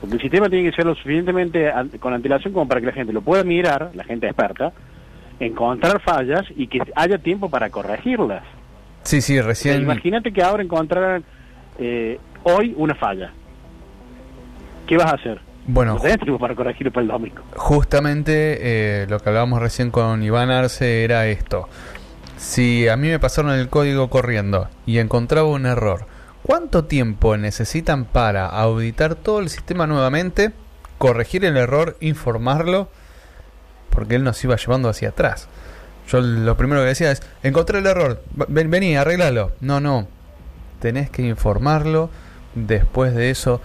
Porque 0.00 0.16
el 0.16 0.22
sistema 0.22 0.48
tiene 0.48 0.70
que 0.70 0.76
ser 0.76 0.86
lo 0.86 0.94
suficientemente 0.94 1.70
con 1.98 2.14
antelación 2.14 2.52
como 2.52 2.66
para 2.66 2.80
que 2.80 2.86
la 2.86 2.92
gente 2.92 3.12
lo 3.12 3.20
pueda 3.20 3.44
mirar, 3.44 3.90
la 3.94 4.04
gente 4.04 4.26
experta, 4.26 4.72
encontrar 5.38 6.00
fallas 6.00 6.44
y 6.56 6.66
que 6.68 6.80
haya 6.94 7.18
tiempo 7.18 7.50
para 7.50 7.70
corregirlas. 7.70 8.42
Sí, 9.02 9.20
sí, 9.20 9.40
recién. 9.40 9.82
imagínate 9.82 10.32
que 10.32 10.42
ahora 10.42 10.62
encontraran 10.62 11.24
eh, 11.78 12.18
hoy 12.42 12.74
una 12.76 12.94
falla. 12.94 13.32
¿Qué 14.86 14.96
vas 14.96 15.12
a 15.12 15.16
hacer? 15.16 15.40
Bueno, 15.66 15.94
no 15.94 16.00
tenés 16.00 16.18
tiempo 16.18 16.38
para 16.38 16.54
corregirlo 16.54 16.92
para 16.92 17.02
el 17.02 17.08
domingo. 17.08 17.42
Justamente 17.56 18.58
eh, 18.60 19.06
lo 19.08 19.20
que 19.20 19.28
hablábamos 19.28 19.60
recién 19.60 19.90
con 19.90 20.22
Iván 20.22 20.50
Arce 20.50 21.04
era 21.04 21.26
esto. 21.26 21.68
Si 22.36 22.88
a 22.88 22.96
mí 22.96 23.08
me 23.08 23.18
pasaron 23.18 23.52
el 23.52 23.68
código 23.68 24.08
corriendo 24.08 24.68
y 24.86 24.98
encontraba 24.98 25.48
un 25.48 25.66
error, 25.66 26.06
¿Cuánto 26.42 26.84
tiempo 26.84 27.36
necesitan 27.36 28.04
para 28.04 28.46
auditar 28.46 29.14
todo 29.14 29.40
el 29.40 29.50
sistema 29.50 29.86
nuevamente, 29.86 30.52
corregir 30.98 31.44
el 31.44 31.56
error, 31.56 31.96
informarlo? 32.00 32.88
Porque 33.90 34.14
él 34.14 34.24
nos 34.24 34.42
iba 34.42 34.56
llevando 34.56 34.88
hacia 34.88 35.10
atrás. 35.10 35.48
Yo 36.08 36.20
lo 36.20 36.56
primero 36.56 36.80
que 36.80 36.88
decía 36.88 37.12
es, 37.12 37.22
encontré 37.42 37.78
el 37.78 37.86
error, 37.86 38.22
ven, 38.48 38.70
vení, 38.70 38.96
arreglalo. 38.96 39.52
No, 39.60 39.80
no, 39.80 40.08
tenés 40.80 41.10
que 41.10 41.22
informarlo, 41.22 42.10
después 42.54 43.14
de 43.14 43.30
eso 43.30 43.60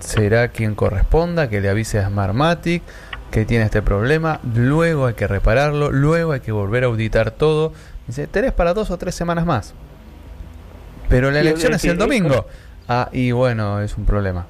será 0.00 0.48
quien 0.48 0.74
corresponda, 0.74 1.48
que 1.48 1.60
le 1.60 1.68
avise 1.68 1.98
a 1.98 2.08
Smartmatic 2.08 2.82
que 3.30 3.44
tiene 3.44 3.64
este 3.64 3.82
problema, 3.82 4.40
luego 4.54 5.06
hay 5.06 5.14
que 5.14 5.26
repararlo, 5.26 5.90
luego 5.90 6.32
hay 6.32 6.40
que 6.40 6.52
volver 6.52 6.84
a 6.84 6.86
auditar 6.86 7.30
todo. 7.30 7.72
Dice, 8.06 8.26
tenés 8.26 8.52
para 8.52 8.72
dos 8.72 8.90
o 8.90 8.96
tres 8.96 9.14
semanas 9.14 9.44
más. 9.44 9.74
Pero 11.08 11.30
la 11.30 11.40
elección 11.40 11.74
es, 11.74 11.84
el 11.84 11.98
domingo. 11.98 12.46
Ah, 12.88 13.08
y 13.12 13.32
bueno, 13.32 13.80
es 13.80 13.96
un 13.96 14.04
problema. 14.04 14.46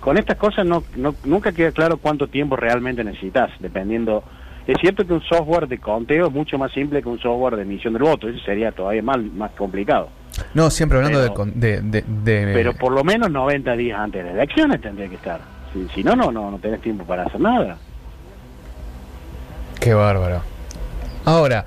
Con 0.00 0.18
estas 0.18 0.36
cosas 0.36 0.64
no, 0.64 0.84
nunca 1.24 1.52
queda 1.52 1.72
claro 1.72 1.96
cuánto 1.96 2.28
tiempo 2.28 2.56
realmente 2.56 3.02
necesitas, 3.02 3.50
dependiendo... 3.60 4.22
Es 4.66 4.76
cierto 4.80 5.06
que 5.06 5.12
un 5.12 5.22
software 5.22 5.68
de 5.68 5.78
conteo 5.78 6.26
es 6.26 6.32
mucho 6.32 6.58
más 6.58 6.72
simple 6.72 7.00
que 7.00 7.08
un 7.08 7.20
software 7.20 7.54
de 7.54 7.62
emisión 7.62 7.92
del 7.92 8.02
voto, 8.02 8.28
eso 8.28 8.38
sería 8.44 8.72
todavía 8.72 9.02
más, 9.02 9.18
más 9.18 9.52
complicado. 9.52 10.08
No, 10.54 10.70
siempre 10.70 10.98
hablando 10.98 11.20
de, 11.20 11.80
de, 11.82 12.02
Pero 12.52 12.74
por 12.74 12.92
lo 12.92 13.04
menos 13.04 13.30
90 13.30 13.76
días 13.76 13.98
antes 13.98 14.22
de 14.22 14.30
las 14.30 14.38
elecciones 14.38 14.80
tendría 14.80 15.08
que 15.08 15.14
estar. 15.14 15.40
Si, 15.72 15.88
si 15.94 16.02
no, 16.02 16.16
no, 16.16 16.32
no, 16.32 16.50
no 16.50 16.58
tenés 16.58 16.80
tiempo 16.80 17.04
para 17.04 17.24
hacer 17.24 17.40
nada. 17.40 17.76
Qué 19.80 19.94
bárbaro. 19.94 20.42
Ahora, 21.24 21.64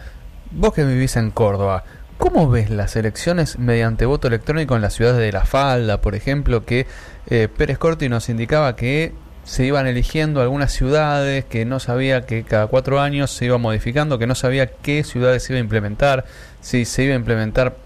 vos 0.52 0.74
que 0.74 0.84
vivís 0.84 1.16
en 1.16 1.32
Córdoba, 1.32 1.84
¿Cómo 2.20 2.50
ves 2.50 2.70
las 2.70 2.98
elecciones 2.98 3.58
mediante 3.60 4.06
voto 4.06 4.28
electrónico 4.28 4.76
en 4.76 4.82
las 4.82 4.94
ciudades 4.94 5.20
de 5.20 5.32
La 5.32 5.46
Falda, 5.46 6.02
por 6.02 6.16
ejemplo, 6.16 6.66
que 6.66 6.86
eh, 7.28 7.48
Pérez 7.48 7.78
Corti 7.78 8.10
nos 8.10 8.28
indicaba 8.28 8.76
que 8.76 9.14
se 9.46 9.66
iban 9.66 9.88
eligiendo 9.88 10.42
algunas 10.42 10.74
ciudades, 10.74 11.46
que 11.46 11.64
no 11.64 11.80
sabía 11.80 12.26
que 12.26 12.44
cada 12.44 12.68
cuatro 12.68 13.00
años 13.00 13.32
se 13.32 13.46
iba 13.46 13.58
modificando, 13.58 14.20
que 14.20 14.28
no 14.28 14.36
sabía 14.36 14.68
qué 14.68 15.06
ciudades 15.06 15.50
iba 15.50 15.60
a 15.60 15.62
implementar, 15.62 16.26
si 16.60 16.84
se 16.84 17.06
iba 17.06 17.14
a 17.14 17.18
implementar 17.18 17.78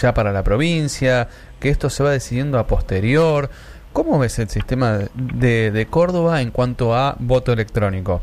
ya 0.00 0.14
para 0.14 0.30
la 0.30 0.44
provincia, 0.44 1.26
que 1.58 1.68
esto 1.68 1.90
se 1.90 2.04
va 2.04 2.12
decidiendo 2.12 2.60
a 2.60 2.68
posterior. 2.68 3.50
¿Cómo 3.92 4.16
ves 4.20 4.38
el 4.38 4.48
sistema 4.48 5.00
de, 5.14 5.72
de 5.72 5.86
Córdoba 5.86 6.40
en 6.40 6.52
cuanto 6.52 6.94
a 6.94 7.16
voto 7.18 7.52
electrónico? 7.52 8.22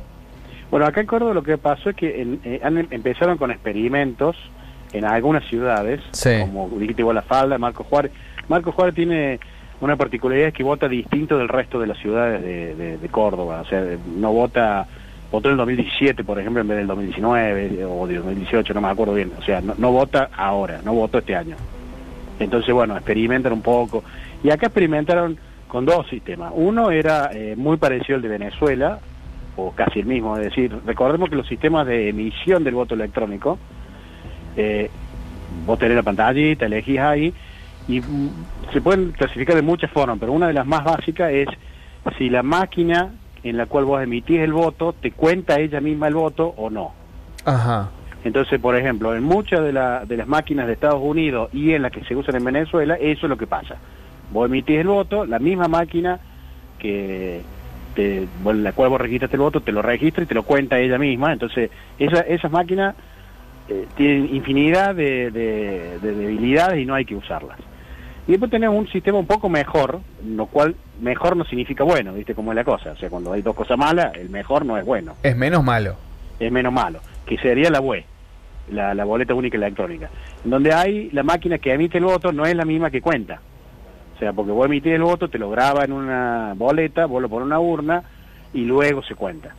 Bueno, 0.72 0.86
acá 0.86 1.02
en 1.02 1.08
Córdoba 1.08 1.34
lo 1.34 1.44
que 1.44 1.58
pasó 1.58 1.90
es 1.90 1.98
que 1.98 2.22
en, 2.22 2.40
eh, 2.46 2.62
han, 2.64 2.78
empezaron 2.78 3.38
con 3.38 3.52
experimentos 3.52 4.38
en 4.94 5.06
algunas 5.06 5.46
ciudades, 5.46 6.02
como 6.42 6.70
dijiste 6.78 7.02
igual 7.02 7.16
la 7.16 7.22
falda, 7.22 7.58
Marco 7.58 7.84
Juárez. 7.84 8.12
Marco 8.48 8.72
Juárez 8.72 8.96
tiene 8.96 9.40
una 9.82 9.96
particularidad 9.96 10.50
es 10.50 10.54
que 10.54 10.64
vota 10.64 10.90
distinto 10.90 11.38
del 11.38 11.48
resto 11.48 11.80
de 11.80 11.88
las 11.88 11.98
ciudades 12.00 12.44
de, 12.44 13.10
Córdoba, 13.10 13.62
o 13.62 13.66
sea, 13.66 13.84
no 14.16 14.34
vota, 14.34 14.86
votó 15.32 15.48
en 15.48 15.54
el 15.54 15.58
2017, 15.58 16.24
por 16.24 16.40
ejemplo, 16.40 16.62
en 16.62 16.68
vez 16.68 16.78
del 16.80 16.88
2019 16.88 17.86
o 17.86 18.08
del 18.08 18.18
2018, 18.18 18.74
no 18.74 18.82
me 18.82 18.90
acuerdo 18.90 19.14
bien, 19.14 19.32
o 19.38 19.42
sea, 19.42 19.62
no, 19.62 19.92
vota 19.92 20.30
ahora, 20.36 20.82
no 20.84 20.94
votó 20.94 21.20
este 21.20 21.36
año. 21.36 21.56
Entonces, 22.40 22.74
bueno, 22.74 22.96
experimentan 22.96 23.54
un 23.54 23.62
poco. 23.62 24.04
Y 24.44 24.50
acá 24.50 24.68
experimentaron 24.68 25.38
con 25.68 25.86
dos 25.86 26.08
sistemas. 26.08 26.54
Uno 26.56 26.90
era 26.90 27.32
eh, 27.34 27.56
muy 27.58 27.78
parecido 27.78 28.16
al 28.16 28.22
de 28.22 28.30
Venezuela, 28.30 29.00
o 29.56 29.72
casi 29.72 30.00
el 30.00 30.06
mismo, 30.06 30.38
es 30.38 30.44
decir, 30.44 30.74
recordemos 30.86 31.30
que 31.30 31.36
los 31.36 31.48
sistemas 31.48 31.86
de 31.86 32.10
emisión 32.10 32.64
del 32.64 32.76
voto 32.76 32.96
electrónico, 32.96 33.58
eh, 34.56 34.90
vos 35.66 35.80
tenés 35.80 35.96
la 35.96 36.04
pantallita, 36.04 36.66
elegís 36.66 37.00
ahí, 37.00 37.34
y 37.88 38.02
mm, 38.02 38.30
se 38.74 38.82
pueden 38.82 39.12
clasificar 39.12 39.56
de 39.56 39.62
muchas 39.62 39.92
formas, 39.92 40.18
pero 40.20 40.32
una 40.32 40.48
de 40.48 40.54
las 40.54 40.66
más 40.66 40.84
básicas 40.84 41.32
es 41.32 41.48
si 42.18 42.30
la 42.30 42.44
máquina 42.44 43.12
en 43.44 43.58
la 43.58 43.66
cual 43.66 43.86
vos 43.86 44.02
emitís 44.02 44.40
el 44.40 44.54
voto 44.54 44.94
te 44.94 45.12
cuenta 45.12 45.60
ella 45.60 45.80
misma 45.82 46.08
el 46.08 46.16
voto 46.16 46.54
o 46.58 46.70
no. 46.70 46.92
Ajá. 47.46 47.90
Entonces, 48.24 48.60
por 48.60 48.76
ejemplo, 48.76 49.16
en 49.16 49.24
muchas 49.24 49.62
de, 49.62 49.72
de 50.08 50.18
las 50.18 50.28
máquinas 50.28 50.68
de 50.68 50.74
Estados 50.74 51.02
Unidos 51.02 51.50
y 51.54 51.74
en 51.74 51.82
las 51.82 51.92
que 51.92 52.04
se 52.04 52.16
usan 52.16 52.36
en 52.36 52.44
Venezuela, 52.44 52.96
eso 52.96 53.26
es 53.26 53.30
lo 53.30 53.38
que 53.38 53.48
pasa. 53.48 53.76
Vos 54.32 54.48
emitís 54.48 54.78
el 54.78 54.88
voto, 54.88 55.26
la 55.26 55.40
misma 55.40 55.68
máquina 55.68 56.20
que 56.78 57.42
te, 57.96 58.28
la 58.44 58.74
cual 58.74 58.90
vos 58.90 59.02
registraste 59.02 59.36
el 59.36 59.42
voto 59.42 59.62
te 59.62 59.72
lo 59.72 59.82
registra 59.82 60.24
y 60.24 60.28
te 60.28 60.36
lo 60.36 60.44
cuenta 60.44 60.80
ella 60.80 60.98
misma. 60.98 61.32
Entonces, 61.32 61.72
esa, 61.98 62.22
esas 62.22 62.52
máquinas 62.52 62.96
eh, 63.70 63.88
tienen 63.96 64.36
infinidad 64.36 64.96
de 64.96 65.32
debilidades 66.02 66.80
y 66.80 66.86
no 66.86 66.96
hay 66.96 67.06
que 67.06 67.16
usarlas. 67.16 67.58
Y 68.30 68.34
después 68.34 68.52
tenemos 68.52 68.78
un 68.78 68.88
sistema 68.90 69.18
un 69.18 69.26
poco 69.26 69.50
mejor, 69.50 70.02
lo 70.24 70.46
cual 70.46 70.76
mejor 71.02 71.36
no 71.36 71.46
significa 71.46 71.84
bueno, 71.84 72.14
¿viste 72.14 72.36
cómo 72.36 72.52
es 72.52 72.56
la 72.58 72.64
cosa? 72.64 72.92
O 72.92 72.96
sea, 72.96 73.10
cuando 73.10 73.34
hay 73.34 73.42
dos 73.42 73.56
cosas 73.56 73.76
malas, 73.76 74.14
el 74.14 74.30
mejor 74.30 74.68
no 74.68 74.78
es 74.78 74.86
bueno. 74.86 75.16
Es 75.24 75.36
menos 75.36 75.64
malo. 75.64 75.96
Es 76.40 76.52
menos 76.52 76.72
malo, 76.72 77.00
que 77.26 77.40
sería 77.40 77.72
la 77.72 77.80
BUE, 77.80 78.06
la, 78.72 79.04
boleta 79.04 79.34
única 79.34 79.58
electrónica. 79.58 80.12
Donde 80.44 80.72
hay 80.72 81.10
la 81.10 81.24
máquina 81.24 81.58
que 81.58 81.74
emite 81.74 81.98
el 81.98 82.04
voto 82.04 82.32
no 82.32 82.46
es 82.46 82.56
la 82.56 82.66
misma 82.66 82.92
que 82.92 83.02
cuenta. 83.02 83.42
O 84.16 84.20
sea, 84.20 84.32
porque 84.32 84.52
vos 84.52 84.68
emitís 84.68 84.94
el 84.94 85.02
voto, 85.02 85.28
te 85.28 85.40
lo 85.40 85.50
graba 85.50 85.84
en 85.84 85.92
una 85.92 86.54
boleta, 86.56 87.08
vos 87.08 87.24
lo 87.24 87.30
pones 87.30 87.46
en 87.46 87.48
una 87.48 87.60
urna 87.60 88.04
y 88.54 88.62
luego 88.62 89.02
se 89.02 89.16
cuenta. 89.16 89.56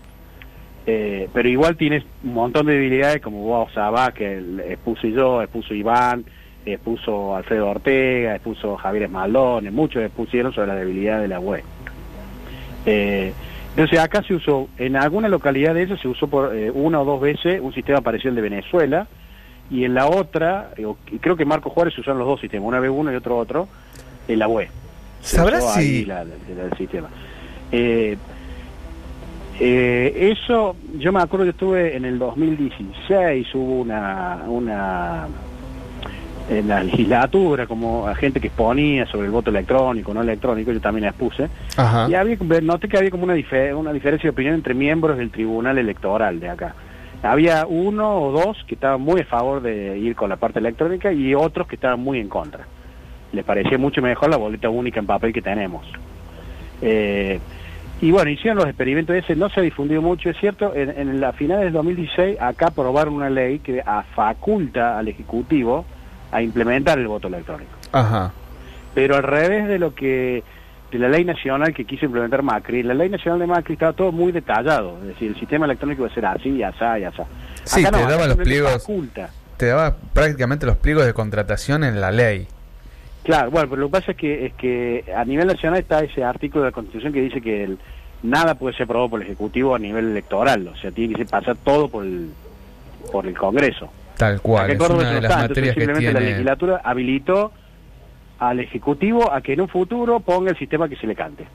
Eh, 0.86 1.28
pero 1.32 1.48
igual 1.48 1.76
tienes 1.76 2.04
un 2.24 2.34
montón 2.34 2.66
de 2.66 2.72
debilidades 2.72 3.20
como 3.20 3.42
vos 3.44 3.72
sabás 3.72 4.12
que 4.14 4.38
expuso 4.68 5.06
yo, 5.06 5.42
expuso 5.42 5.74
Iván, 5.74 6.24
expuso 6.64 7.36
Alfredo 7.36 7.68
Ortega, 7.68 8.34
expuso 8.34 8.76
Javier 8.76 9.04
Esmaldón, 9.04 9.72
muchos 9.74 10.02
expusieron 10.02 10.52
sobre 10.52 10.68
la 10.68 10.74
debilidad 10.76 11.20
de 11.20 11.28
la 11.28 11.40
web. 11.40 11.62
Eh, 12.86 13.32
entonces 13.70 13.98
acá 13.98 14.22
se 14.22 14.34
usó, 14.34 14.68
en 14.78 14.96
alguna 14.96 15.28
localidad 15.28 15.74
de 15.74 15.84
esas 15.84 16.00
se 16.00 16.08
usó 16.08 16.28
por 16.28 16.54
eh, 16.54 16.70
una 16.70 17.00
o 17.00 17.04
dos 17.04 17.20
veces 17.20 17.60
un 17.60 17.72
sistema 17.72 18.00
parecido 18.00 18.30
al 18.30 18.36
de 18.36 18.42
Venezuela, 18.42 19.06
y 19.70 19.84
en 19.84 19.94
la 19.94 20.08
otra, 20.08 20.70
eh, 20.76 20.84
creo 21.20 21.36
que 21.36 21.44
Marco 21.44 21.70
Juárez 21.70 21.96
usaron 21.96 22.18
los 22.18 22.26
dos 22.26 22.40
sistemas, 22.40 22.66
una 22.66 22.80
vez 22.80 22.90
uno 22.92 23.12
y 23.12 23.14
otro 23.14 23.38
otro, 23.38 23.68
en 24.26 24.38
la 24.38 24.48
web. 24.48 24.68
¿Sabrás 25.20 25.74
si...? 25.74 26.08
el 26.10 26.76
sistema. 26.76 27.08
Eso, 29.60 30.76
yo 30.98 31.12
me 31.12 31.20
acuerdo 31.20 31.44
que 31.44 31.50
estuve 31.50 31.96
en 31.96 32.04
el 32.04 32.18
2016, 32.18 33.54
hubo 33.54 33.80
una, 33.82 34.42
una 34.46 35.28
en 36.50 36.66
la 36.66 36.82
legislatura, 36.82 37.66
como 37.66 38.12
gente 38.14 38.40
que 38.40 38.48
exponía 38.48 39.06
sobre 39.06 39.26
el 39.26 39.30
voto 39.30 39.50
electrónico, 39.50 40.12
no 40.12 40.22
electrónico, 40.22 40.72
yo 40.72 40.80
también 40.80 41.06
expuse, 41.06 41.48
y 42.08 42.14
había, 42.14 42.36
noté 42.62 42.88
que 42.88 42.98
había 42.98 43.10
como 43.10 43.24
una, 43.24 43.34
una 43.76 43.92
diferencia 43.92 44.28
de 44.28 44.30
opinión 44.30 44.54
entre 44.54 44.74
miembros 44.74 45.16
del 45.16 45.30
tribunal 45.30 45.78
electoral 45.78 46.40
de 46.40 46.48
acá. 46.48 46.74
Había 47.22 47.66
uno 47.66 48.18
o 48.18 48.32
dos 48.32 48.64
que 48.66 48.74
estaban 48.74 49.00
muy 49.02 49.20
a 49.20 49.24
favor 49.26 49.60
de 49.60 49.98
ir 49.98 50.16
con 50.16 50.30
la 50.30 50.36
parte 50.36 50.58
electrónica 50.58 51.12
y 51.12 51.34
otros 51.34 51.68
que 51.68 51.76
estaban 51.76 52.00
muy 52.00 52.18
en 52.18 52.28
contra. 52.28 52.64
Les 53.32 53.44
parecía 53.44 53.78
mucho 53.78 54.00
mejor 54.00 54.30
la 54.30 54.38
boleta 54.38 54.70
única 54.70 55.00
en 55.00 55.06
papel 55.06 55.32
que 55.32 55.42
tenemos. 55.42 55.86
Eh, 56.82 57.38
y 58.00 58.10
bueno, 58.10 58.30
hicieron 58.30 58.58
los 58.58 58.66
experimentos 58.66 59.14
ese, 59.14 59.36
no 59.36 59.50
se 59.50 59.60
ha 59.60 59.62
difundido 59.62 60.00
mucho, 60.00 60.30
es 60.30 60.36
cierto, 60.38 60.74
en, 60.74 60.90
en 60.90 61.20
la 61.20 61.32
finales 61.32 61.64
del 61.64 61.72
2016 61.74 62.40
acá 62.40 62.68
aprobaron 62.68 63.14
una 63.14 63.28
ley 63.28 63.58
que 63.58 63.82
faculta 64.14 64.98
al 64.98 65.08
Ejecutivo 65.08 65.84
a 66.32 66.42
implementar 66.42 66.98
el 66.98 67.08
voto 67.08 67.28
electrónico. 67.28 67.72
Ajá. 67.92 68.32
Pero 68.94 69.16
al 69.16 69.22
revés 69.22 69.68
de 69.68 69.78
lo 69.78 69.94
que 69.94 70.42
de 70.90 70.98
la 70.98 71.08
ley 71.08 71.24
nacional 71.24 71.72
que 71.72 71.84
quiso 71.84 72.06
implementar 72.06 72.42
Macri, 72.42 72.82
la 72.82 72.94
ley 72.94 73.08
nacional 73.08 73.38
de 73.38 73.46
Macri 73.46 73.74
estaba 73.74 73.92
todo 73.92 74.10
muy 74.12 74.32
detallado, 74.32 74.98
es 75.02 75.08
decir, 75.08 75.30
el 75.30 75.38
sistema 75.38 75.66
electrónico 75.66 76.02
va 76.02 76.08
a 76.08 76.14
ser 76.14 76.26
así, 76.26 76.48
y 76.48 76.62
así, 76.62 76.78
y 77.00 77.04
así. 77.04 77.22
Sí, 77.64 77.84
te 77.84 77.90
daba 77.90 78.26
los 78.26 78.36
pliegos, 78.36 78.86
te 79.56 79.66
daba 79.66 79.96
prácticamente 80.12 80.66
los 80.66 80.76
pliegos 80.76 81.06
de 81.06 81.12
contratación 81.12 81.84
en 81.84 82.00
la 82.00 82.10
ley. 82.10 82.48
Claro, 83.22 83.50
bueno, 83.50 83.68
pero 83.68 83.82
lo 83.82 83.88
que 83.88 83.92
pasa 83.92 84.12
es 84.12 84.16
que 84.16 84.46
es 84.46 84.54
que 84.54 85.04
a 85.14 85.24
nivel 85.24 85.46
nacional 85.46 85.80
está 85.80 86.00
ese 86.00 86.24
artículo 86.24 86.64
de 86.64 86.70
la 86.70 86.72
Constitución 86.72 87.12
que 87.12 87.20
dice 87.20 87.40
que 87.40 87.64
el, 87.64 87.78
nada 88.22 88.54
puede 88.54 88.74
ser 88.76 88.84
aprobado 88.84 89.10
por 89.10 89.20
el 89.20 89.26
Ejecutivo 89.26 89.74
a 89.74 89.78
nivel 89.78 90.10
electoral, 90.10 90.66
o 90.68 90.76
sea, 90.76 90.90
tiene 90.90 91.14
que 91.14 91.26
pasar 91.26 91.56
todo 91.56 91.88
por 91.88 92.04
el, 92.04 92.30
por 93.12 93.26
el 93.26 93.36
Congreso. 93.36 93.90
Tal 94.16 94.40
cual, 94.40 94.70
es 94.70 94.80
una 94.80 95.12
de 95.12 95.20
las 95.20 95.36
materias 95.36 95.74
que 95.74 95.86
tiene... 95.86 96.12
la 96.12 96.20
legislatura 96.20 96.80
habilitó 96.84 97.52
al 98.38 98.60
Ejecutivo 98.60 99.32
a 99.32 99.40
que 99.40 99.52
en 99.52 99.62
un 99.62 99.68
futuro 99.68 100.20
ponga 100.20 100.50
el 100.50 100.58
sistema 100.58 100.88
que 100.88 100.96
se 100.96 101.06
le 101.06 101.14
cante. 101.14 101.46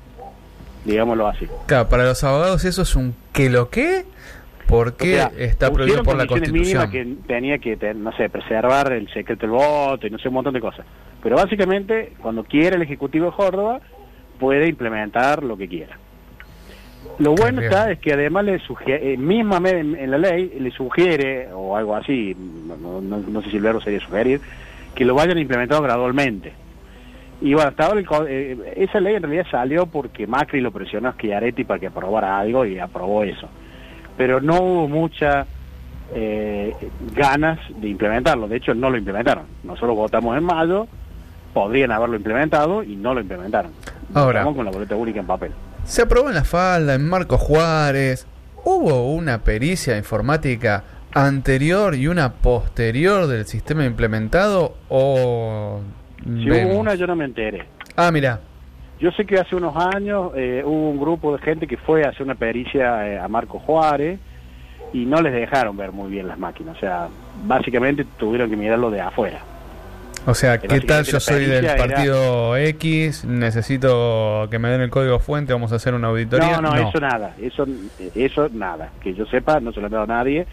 Digámoslo 0.84 1.28
así. 1.28 1.48
Claro, 1.66 1.90
para 1.90 2.06
los 2.06 2.24
abogados 2.24 2.64
eso 2.64 2.84
es 2.84 2.96
un 2.96 3.16
¿qué 3.34 3.50
lo 3.50 3.70
qué? 4.66 4.74
Porque 4.74 5.28
está 5.38 5.72
prohibido 5.72 6.04
por 6.04 6.18
la 6.18 6.28
Constitución. 6.28 6.90
que 6.92 7.16
tenía 7.28 7.60
que, 7.60 7.78
no 7.96 8.12
sé, 8.14 8.30
preservar 8.30 8.92
el 8.92 9.08
secreto 9.14 9.42
del 9.42 9.52
voto 9.52 10.08
y 10.08 10.10
no 10.10 10.18
sé, 10.18 10.28
un 10.28 10.36
montón 10.36 10.54
de 10.54 10.62
cosas. 10.62 10.86
Pero 11.22 11.38
básicamente, 11.38 12.14
cuando 12.22 12.44
quiere 12.44 12.76
el 12.76 12.82
Ejecutivo 12.82 13.28
de 13.28 13.32
Córdoba, 13.32 13.82
puede 14.40 14.68
implementar 14.68 15.44
lo 15.44 15.58
que 15.58 15.68
quiera. 15.68 15.98
Lo 17.20 17.34
bueno 17.34 17.62
está 17.62 17.92
es 17.92 18.00
que 18.00 18.14
además 18.14 18.46
le 18.46 18.60
sugiere, 18.60 19.14
eh, 19.14 19.18
misma 19.18 19.58
en, 19.70 20.12
la 20.12 20.18
ley 20.18 20.58
le 20.60 20.72
sugiere, 20.72 21.48
o 21.54 21.78
algo 21.78 21.96
así, 21.96 22.36
no, 22.36 23.42
sé 23.42 23.52
si 23.52 23.58
el 23.58 23.64
verbo 23.64 23.80
sería 23.80 24.02
sugerir, 24.02 24.42
que 24.94 25.06
lo 25.06 25.16
vayan 25.16 25.38
implementando 25.38 25.84
gradualmente. 25.84 26.52
Y 27.42 27.54
bueno, 27.54 27.70
hasta 27.70 27.86
ahora 27.86 28.02
eh, 28.28 28.74
esa 28.78 29.00
ley 29.00 29.16
en 29.16 29.24
realidad 29.24 29.46
salió 29.50 29.86
porque 29.86 30.28
Macri 30.28 30.62
lo 30.62 30.72
presionó 30.72 31.10
a 31.10 31.14
Schiaretti 31.14 31.64
para 31.64 31.80
que 31.80 31.88
aprobara 31.88 32.38
algo 32.38 32.66
y 32.66 32.80
aprobó 32.80 33.24
eso. 33.24 33.50
Pero 34.18 34.42
no 34.42 34.62
hubo 34.62 34.88
muchas 34.88 35.48
eh, 36.14 36.74
ganas 37.14 37.60
de 37.78 37.90
implementarlo. 37.90 38.48
De 38.48 38.58
hecho, 38.58 38.74
no 38.74 38.90
lo 38.90 38.98
implementaron. 38.98 39.46
Nosotros 39.64 39.96
votamos 39.96 40.38
en 40.38 40.44
mayo, 40.44 40.88
podrían 41.54 41.92
haberlo 41.92 42.16
implementado 42.16 42.84
y 42.84 42.96
no 42.96 43.14
lo 43.14 43.22
implementaron. 43.22 43.72
Ahora, 44.14 44.40
Estamos 44.40 44.56
con 44.56 44.66
la 44.66 44.72
boleta 44.72 44.96
única 44.96 45.20
en 45.20 45.28
papel. 45.28 45.52
Se 45.84 46.04
aprobó 46.04 46.30
en 46.30 46.36
la 46.36 46.44
falda, 46.44 46.94
en 46.94 47.08
Marco 47.08 47.38
Juárez. 47.38 48.28
¿Hubo 48.64 49.14
una 49.14 49.44
pericia 49.44 49.98
informática 49.98 50.84
anterior 51.14 51.96
y 51.96 52.08
una 52.08 52.34
posterior 52.34 53.28
del 53.28 53.46
sistema 53.46 53.86
implementado 53.86 54.76
o... 54.90 55.82
Si 56.24 56.50
hubo 56.50 56.80
una, 56.80 56.96
yo 56.96 57.06
no 57.08 57.16
me 57.16 57.26
enteré. 57.26 57.66
Ah, 57.96 58.12
mira. 58.12 58.40
Yo 59.00 59.12
sé 59.12 59.26
que 59.26 59.38
hace 59.38 59.56
unos 59.56 59.76
años 59.76 60.32
eh, 60.36 60.64
hubo 60.66 60.90
un 60.90 61.00
grupo 61.00 61.36
de 61.36 61.44
gente 61.44 61.68
que 61.68 61.78
fue 61.78 62.06
a 62.06 62.10
hacer 62.10 62.24
una 62.24 62.36
pericia 62.36 63.08
eh, 63.08 63.20
a 63.20 63.28
Marco 63.28 63.60
Juárez 63.60 64.20
y 64.94 65.06
no 65.06 65.22
les 65.22 65.34
dejaron 65.34 65.76
ver 65.76 65.92
muy 65.92 66.10
bien 66.10 66.28
las 66.28 66.40
máquinas. 66.40 66.78
O 66.78 66.80
sea, 66.80 67.08
básicamente 67.46 68.06
tuvieron 68.18 68.50
que 68.50 68.56
mirarlo 68.56 68.90
de 68.90 69.02
afuera. 69.02 69.40
O 70.28 70.34
sea, 70.34 70.58
¿qué 70.58 70.82
tal 70.82 71.04
yo 71.04 71.20
soy 71.20 71.46
del 71.46 71.66
partido 71.76 72.58
X? 72.58 73.26
Necesito 73.26 74.48
que 74.50 74.58
me 74.58 74.70
den 74.70 74.82
el 74.82 74.90
código 74.90 75.20
fuente, 75.20 75.54
vamos 75.54 75.72
a 75.72 75.76
hacer 75.76 75.94
una 75.94 76.08
auditoría. 76.08 76.60
No, 76.62 76.72
no, 76.72 76.76
eso 76.76 77.00
nada, 77.00 77.36
eso, 77.40 77.68
eso 78.16 78.50
nada. 78.52 78.90
Que 79.04 79.14
yo 79.14 79.26
sepa, 79.28 79.60
no 79.60 79.72
se 79.72 79.82
lo 79.82 79.86
han 79.86 79.92
dado 79.92 80.06
a 80.06 80.08
nadie. 80.08 80.48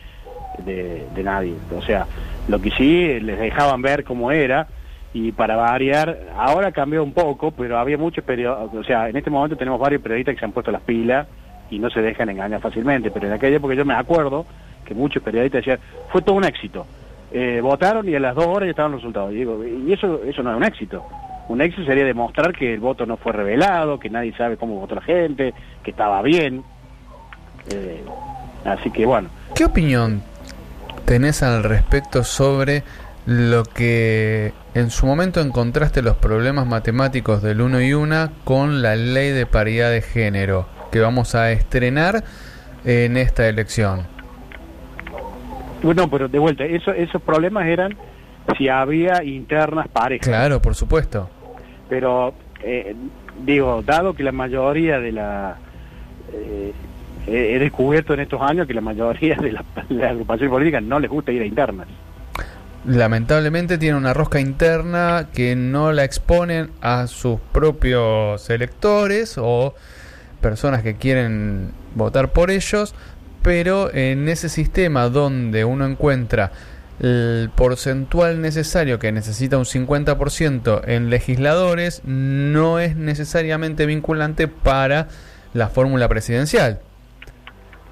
de, 0.58 1.06
de 1.14 1.22
nadie. 1.22 1.54
O 1.74 1.82
sea, 1.82 2.06
lo 2.48 2.60
que 2.60 2.70
sí 2.72 3.20
les 3.20 3.38
dejaban 3.38 3.80
ver 3.80 4.04
cómo 4.04 4.30
era 4.30 4.66
y 5.14 5.32
para 5.32 5.56
variar, 5.56 6.18
ahora 6.36 6.72
cambió 6.72 7.02
un 7.02 7.12
poco, 7.12 7.50
pero 7.50 7.78
había 7.78 7.98
muchos 7.98 8.24
periodistas, 8.24 8.74
o 8.74 8.84
sea, 8.84 9.08
en 9.08 9.16
este 9.16 9.30
momento 9.30 9.56
tenemos 9.56 9.78
varios 9.78 10.00
periodistas 10.00 10.34
que 10.34 10.38
se 10.40 10.44
han 10.44 10.52
puesto 10.52 10.72
las 10.72 10.82
pilas 10.82 11.26
y 11.70 11.78
no 11.78 11.90
se 11.90 12.00
dejan 12.00 12.30
engañar 12.30 12.60
fácilmente, 12.60 13.10
pero 13.10 13.26
en 13.26 13.34
aquella 13.34 13.56
época 13.56 13.74
yo 13.74 13.84
me 13.84 13.94
acuerdo 13.94 14.46
que 14.84 14.94
muchos 14.94 15.22
periodistas 15.22 15.60
decían, 15.60 15.78
fue 16.10 16.22
todo 16.22 16.36
un 16.36 16.44
éxito. 16.44 16.86
Eh, 17.30 17.60
votaron 17.62 18.06
y 18.08 18.14
a 18.14 18.20
las 18.20 18.34
dos 18.34 18.46
horas 18.46 18.66
ya 18.66 18.70
estaban 18.70 18.92
los 18.92 19.00
resultados. 19.00 19.32
Y, 19.32 19.36
digo, 19.36 19.64
y 19.64 19.92
eso, 19.92 20.20
eso 20.24 20.42
no 20.42 20.50
es 20.50 20.56
un 20.56 20.64
éxito. 20.64 21.04
Un 21.48 21.60
éxito 21.60 21.86
sería 21.86 22.04
demostrar 22.04 22.52
que 22.52 22.74
el 22.74 22.80
voto 22.80 23.06
no 23.06 23.16
fue 23.16 23.32
revelado, 23.32 23.98
que 23.98 24.10
nadie 24.10 24.34
sabe 24.36 24.56
cómo 24.56 24.80
votó 24.80 24.94
la 24.94 25.02
gente, 25.02 25.54
que 25.82 25.90
estaba 25.90 26.20
bien. 26.22 26.62
Eh, 27.70 28.02
así 28.64 28.90
que 28.90 29.06
bueno. 29.06 29.28
¿Qué 29.54 29.64
opinión 29.64 30.22
tenés 31.04 31.42
al 31.42 31.64
respecto 31.64 32.22
sobre 32.22 32.84
lo 33.26 33.64
que 33.64 34.52
en 34.74 34.90
su 34.90 35.06
momento 35.06 35.40
encontraste 35.40 36.02
los 36.02 36.16
problemas 36.16 36.66
matemáticos 36.66 37.42
del 37.42 37.60
uno 37.60 37.80
y 37.80 37.94
una 37.94 38.32
con 38.44 38.82
la 38.82 38.96
ley 38.96 39.30
de 39.30 39.46
paridad 39.46 39.90
de 39.90 40.02
género 40.02 40.66
que 40.90 41.00
vamos 41.00 41.34
a 41.34 41.52
estrenar 41.52 42.24
en 42.84 43.16
esta 43.16 43.48
elección. 43.48 44.06
Bueno, 45.82 46.08
pero 46.10 46.28
de 46.28 46.38
vuelta, 46.38 46.64
eso, 46.64 46.92
esos 46.92 47.22
problemas 47.22 47.66
eran 47.66 47.96
si 48.58 48.68
había 48.68 49.22
internas 49.22 49.88
parejas. 49.88 50.26
Claro, 50.26 50.60
por 50.60 50.74
supuesto. 50.74 51.28
Pero, 51.88 52.34
eh, 52.62 52.94
digo, 53.44 53.82
dado 53.82 54.14
que 54.14 54.22
la 54.22 54.32
mayoría 54.32 54.98
de 54.98 55.12
la... 55.12 55.56
Eh, 56.32 56.72
he 57.26 57.58
descubierto 57.60 58.14
en 58.14 58.20
estos 58.20 58.40
años 58.42 58.66
que 58.66 58.74
la 58.74 58.80
mayoría 58.80 59.36
de 59.36 59.52
las 59.52 59.64
la 59.90 60.08
agrupaciones 60.10 60.50
políticas 60.50 60.82
no 60.82 60.98
les 60.98 61.08
gusta 61.08 61.30
ir 61.30 61.42
a 61.42 61.46
internas 61.46 61.86
lamentablemente 62.84 63.78
tiene 63.78 63.96
una 63.96 64.14
rosca 64.14 64.40
interna 64.40 65.28
que 65.32 65.54
no 65.56 65.92
la 65.92 66.04
exponen 66.04 66.70
a 66.80 67.06
sus 67.06 67.38
propios 67.52 68.50
electores 68.50 69.36
o 69.38 69.74
personas 70.40 70.82
que 70.82 70.96
quieren 70.96 71.70
votar 71.94 72.32
por 72.32 72.50
ellos, 72.50 72.94
pero 73.42 73.92
en 73.94 74.28
ese 74.28 74.48
sistema 74.48 75.08
donde 75.08 75.64
uno 75.64 75.86
encuentra 75.86 76.52
el 77.00 77.50
porcentual 77.54 78.40
necesario 78.40 78.98
que 78.98 79.10
necesita 79.10 79.58
un 79.58 79.64
50% 79.64 80.82
en 80.86 81.10
legisladores 81.10 82.02
no 82.04 82.78
es 82.78 82.96
necesariamente 82.96 83.86
vinculante 83.86 84.46
para 84.46 85.08
la 85.52 85.68
fórmula 85.68 86.08
presidencial. 86.08 86.80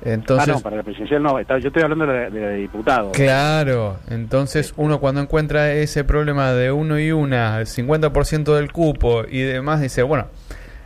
Entonces, 0.03 0.49
ah, 0.49 0.53
no, 0.53 0.61
para 0.61 0.77
la 0.77 0.83
presidencial 0.83 1.23
no, 1.23 1.39
yo 1.41 1.69
estoy 1.69 1.83
hablando 1.83 2.07
de, 2.07 2.31
de, 2.31 2.57
diputado. 2.57 3.13
Claro, 3.13 3.99
entonces 4.09 4.73
uno 4.79 4.99
cuando 4.99 5.21
encuentra 5.21 5.73
ese 5.73 6.05
problema 6.05 6.53
de 6.53 6.73
uno 6.73 6.99
y 6.99 7.13
una, 7.13 7.61
el 7.61 7.67
50% 7.67 8.55
del 8.55 8.73
cupo 8.73 9.25
y 9.29 9.41
demás, 9.41 9.83
dice, 9.83 10.03
bueno, 10.03 10.29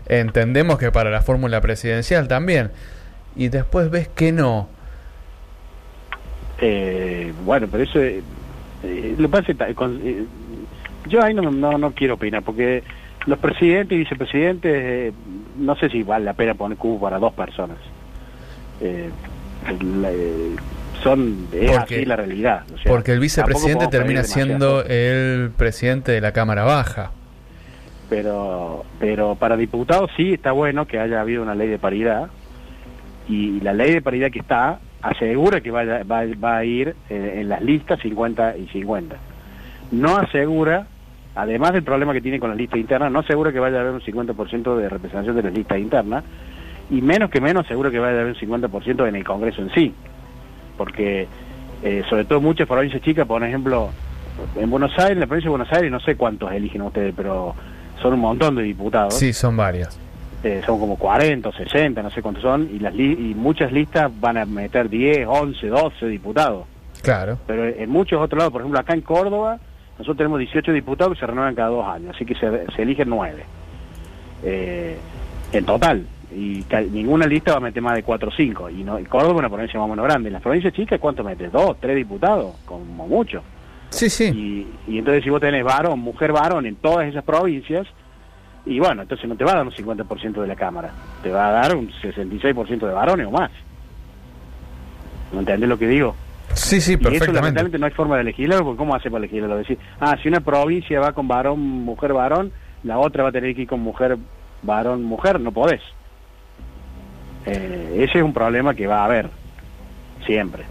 entendemos 0.07 0.79
que 0.79 0.91
para 0.91 1.11
la 1.11 1.23
fórmula 1.23 1.61
presidencial 1.61 2.27
también. 2.27 2.71
Y 3.37 3.49
después 3.49 3.89
ves 3.91 4.09
que 4.09 4.33
no. 4.33 4.69
Eh, 6.61 7.33
bueno, 7.45 7.69
pero 7.71 7.85
eso, 7.85 8.01
eh, 8.01 8.23
lo 9.17 9.29
pasa, 9.29 9.53
eh, 9.53 10.25
yo 11.07 11.23
ahí 11.23 11.35
no, 11.35 11.51
no, 11.53 11.79
no 11.79 11.93
quiero 11.93 12.15
opinar, 12.15 12.43
porque 12.43 12.83
los 13.27 13.39
presidentes 13.39 13.95
y 13.95 13.99
vicepresidentes, 13.99 14.73
eh, 14.75 15.13
no 15.57 15.77
sé 15.77 15.89
si 15.89 16.03
vale 16.03 16.25
la 16.25 16.35
pena 16.35 16.55
poner 16.55 16.79
cupo 16.79 17.05
para 17.05 17.21
dos 17.21 17.33
personas 17.33 17.79
eh, 18.81 19.11
eh, 19.67 20.57
son 21.03 21.49
es 21.53 21.77
así 21.77 22.05
la 22.05 22.17
realidad. 22.17 22.63
porque 22.87 23.13
el 23.13 23.21
vicepresidente 23.21 23.89
termina 23.89 24.25
siendo 24.25 24.85
el 24.85 25.51
presidente 25.57 26.13
de 26.13 26.21
la 26.21 26.33
Cámara 26.33 26.65
Baja. 26.65 27.11
Pero, 28.09 28.85
pero 28.99 29.35
para 29.35 29.57
diputados 29.57 30.11
sí 30.17 30.35
está 30.35 30.53
bueno 30.53 30.87
que 30.87 30.99
haya 30.99 31.21
habido 31.21 31.43
una 31.43 31.55
ley 31.55 31.69
de 31.69 31.79
paridad 31.79 32.29
y 33.29 33.61
la 33.61 33.73
ley 33.73 33.93
de 33.93 34.03
paridad 34.03 34.31
que 34.31 34.41
está 34.41 34.79
asegura 35.05 35.61
que 35.61 35.71
vaya, 35.71 36.03
va, 36.03 36.25
va 36.43 36.59
a 36.59 36.65
ir 36.65 36.95
eh, 37.11 37.39
en 37.41 37.49
las 37.49 37.63
listas 37.63 38.01
50 38.01 38.57
y 38.57 38.67
50. 38.69 39.17
No 39.93 40.17
asegura, 40.17 40.87
además 41.35 41.73
del 41.73 41.83
problema 41.83 42.13
que 42.13 42.21
tiene 42.21 42.41
con 42.41 42.51
las 42.51 42.59
listas 42.59 42.81
internas, 42.81 43.13
no 43.13 43.21
asegura 43.21 43.53
que 43.53 43.61
vaya 43.61 43.79
a 43.79 43.81
haber 43.81 43.93
un 43.93 44.01
50% 44.01 44.77
de 44.77 44.89
representación 44.89 45.37
de 45.37 45.43
las 45.43 45.53
listas 45.53 45.79
internas, 45.79 46.25
y 46.91 47.01
menos 47.01 47.31
que 47.31 47.41
menos 47.41 47.67
seguro 47.67 47.91
que 47.91 47.99
va 47.99 48.09
a 48.09 48.11
haber 48.11 48.27
un 48.27 48.35
50% 48.35 49.09
en 49.09 49.17
el 49.17 49.25
Congreso 49.25 49.63
en 49.63 49.71
sí, 49.73 49.95
porque 50.77 51.27
eh, 51.83 52.03
sobre 52.09 52.25
todo 52.25 52.41
muchas 52.41 52.67
provincias 52.67 53.03
chicas, 53.03 53.27
por 53.27 53.43
ejemplo, 53.43 53.91
en 54.57 54.71
Buenos 54.71 54.93
Aires, 54.99 55.13
en 55.13 55.21
la 55.21 55.27
provincia 55.27 55.49
de 55.49 55.57
Buenos 55.57 55.73
Aires, 55.73 55.91
no 55.91 56.01
sé 56.01 56.17
cuántos 56.17 56.53
eligen 56.53 56.83
ustedes, 56.83 57.15
pero 57.17 57.55
son 58.01 58.15
un 58.15 58.21
montón 58.21 58.57
de 58.57 58.63
diputados. 58.63 59.15
Sí, 59.15 59.33
son 59.33 59.57
varias. 59.57 59.99
Eh, 60.43 60.63
son 60.67 60.79
como 60.79 60.97
40 60.97 61.49
o 61.49 61.53
60, 61.53 62.03
no 62.03 62.11
sé 62.11 62.21
cuántos 62.21 62.43
son, 62.43 62.69
y, 62.71 62.79
las 62.79 62.95
y 62.95 63.35
muchas 63.35 63.73
listas 63.73 64.11
van 64.21 64.37
a 64.37 64.45
meter 64.45 64.91
10, 64.91 65.27
11, 65.27 65.67
12 65.69 66.07
diputados. 66.07 66.67
Claro. 67.03 67.39
Pero 67.47 67.67
en 67.67 67.89
muchos 67.91 68.21
otros 68.21 68.39
lados, 68.39 68.53
por 68.53 68.61
ejemplo, 68.61 68.79
acá 68.79 68.95
en 68.95 69.01
Córdoba, 69.01 69.59
nosotros 69.99 70.17
tenemos 70.17 70.39
18 70.39 70.73
diputados 70.73 71.15
que 71.15 71.21
se 71.21 71.27
renuevan 71.27 71.55
cada 71.55 71.69
dos 71.69 71.87
años, 71.87 72.15
así 72.15 72.25
que 72.25 72.35
se, 72.35 72.67
se 72.75 72.83
eligen 72.83 73.09
9. 73.09 73.45
Eh, 74.43 74.99
en 75.53 75.65
total 75.65 76.05
y 76.35 76.65
ninguna 76.91 77.27
lista 77.27 77.53
va 77.53 77.59
a 77.59 77.61
meter 77.61 77.83
más 77.83 77.95
de 77.95 78.03
4 78.03 78.29
o 78.29 78.33
5. 78.33 78.71
Y, 78.71 78.85
no, 78.85 78.99
y 78.99 79.05
Córdoba 79.05 79.35
es 79.35 79.39
una 79.39 79.49
provincia 79.49 79.79
más 79.79 79.87
o 79.87 79.91
menos 79.91 80.05
grande. 80.05 80.29
En 80.29 80.33
las 80.33 80.43
provincias 80.43 80.73
chicas, 80.73 80.99
¿cuánto 81.01 81.23
metes? 81.23 81.53
¿Dos, 81.53 81.77
tres 81.81 81.97
diputados? 81.97 82.57
Como 82.65 83.07
mucho. 83.07 83.43
Sí, 83.91 84.11
sí. 84.11 84.25
Y, 84.25 84.93
y 84.93 84.99
entonces 84.99 85.23
si 85.23 85.31
vos 85.31 85.41
tenés 85.41 85.65
varón, 85.65 86.01
mujer 86.01 86.33
varón 86.33 86.67
en 86.67 86.77
todas 86.77 87.07
esas 87.07 87.23
provincias, 87.23 87.87
y 88.67 88.81
bueno, 88.81 89.03
entonces 89.03 89.29
no 89.29 89.37
te 89.37 89.45
va 89.45 89.53
a 89.53 89.57
dar 89.57 89.67
un 89.67 89.73
50% 89.73 90.41
de 90.41 90.47
la 90.47 90.57
Cámara, 90.57 90.91
te 91.23 91.31
va 91.31 91.49
a 91.49 91.53
dar 91.53 91.77
un 91.77 91.91
66% 91.91 92.87
de 92.87 92.93
varones 92.93 93.27
o 93.27 93.31
más. 93.31 93.51
¿No 95.33 95.41
entendés 95.41 95.69
lo 95.69 95.79
que 95.79 95.87
digo? 95.87 96.15
Sí, 96.55 96.81
sí, 96.81 96.97
perfectamente. 96.97 97.15
Y 97.15 97.17
eso 97.17 97.33
lamentablemente 97.33 97.79
no 97.79 97.87
hay 97.87 97.93
forma 97.93 98.17
de 98.17 98.25
legislarlo, 98.25 98.65
porque 98.65 98.79
¿cómo 98.79 98.95
hace 98.95 99.11
para 99.11 99.23
legislarlo? 99.23 99.57
Decir, 99.57 99.79
ah, 100.01 100.17
si 100.23 100.29
una 100.29 100.41
provincia 100.41 101.01
va 101.01 101.13
con 101.13 101.29
varón, 101.29 101.61
mujer, 101.61 102.13
varón, 102.13 102.53
la 102.85 102.99
otra 102.99 103.23
va 103.23 103.29
a 103.31 103.33
tener 103.33 103.55
que 103.55 103.63
ir 103.63 103.69
con 103.69 103.81
mujer, 103.81 104.17
varón, 104.63 105.03
mujer, 105.03 105.41
no 105.41 105.53
podés. 105.53 105.83
Eh, 107.47 108.05
ese 108.09 108.19
es 108.19 108.25
un 108.25 108.33
problema 108.33 108.75
que 108.75 108.87
va 108.87 109.01
a 109.01 109.05
haber 109.05 109.31
siempre. 110.27 110.65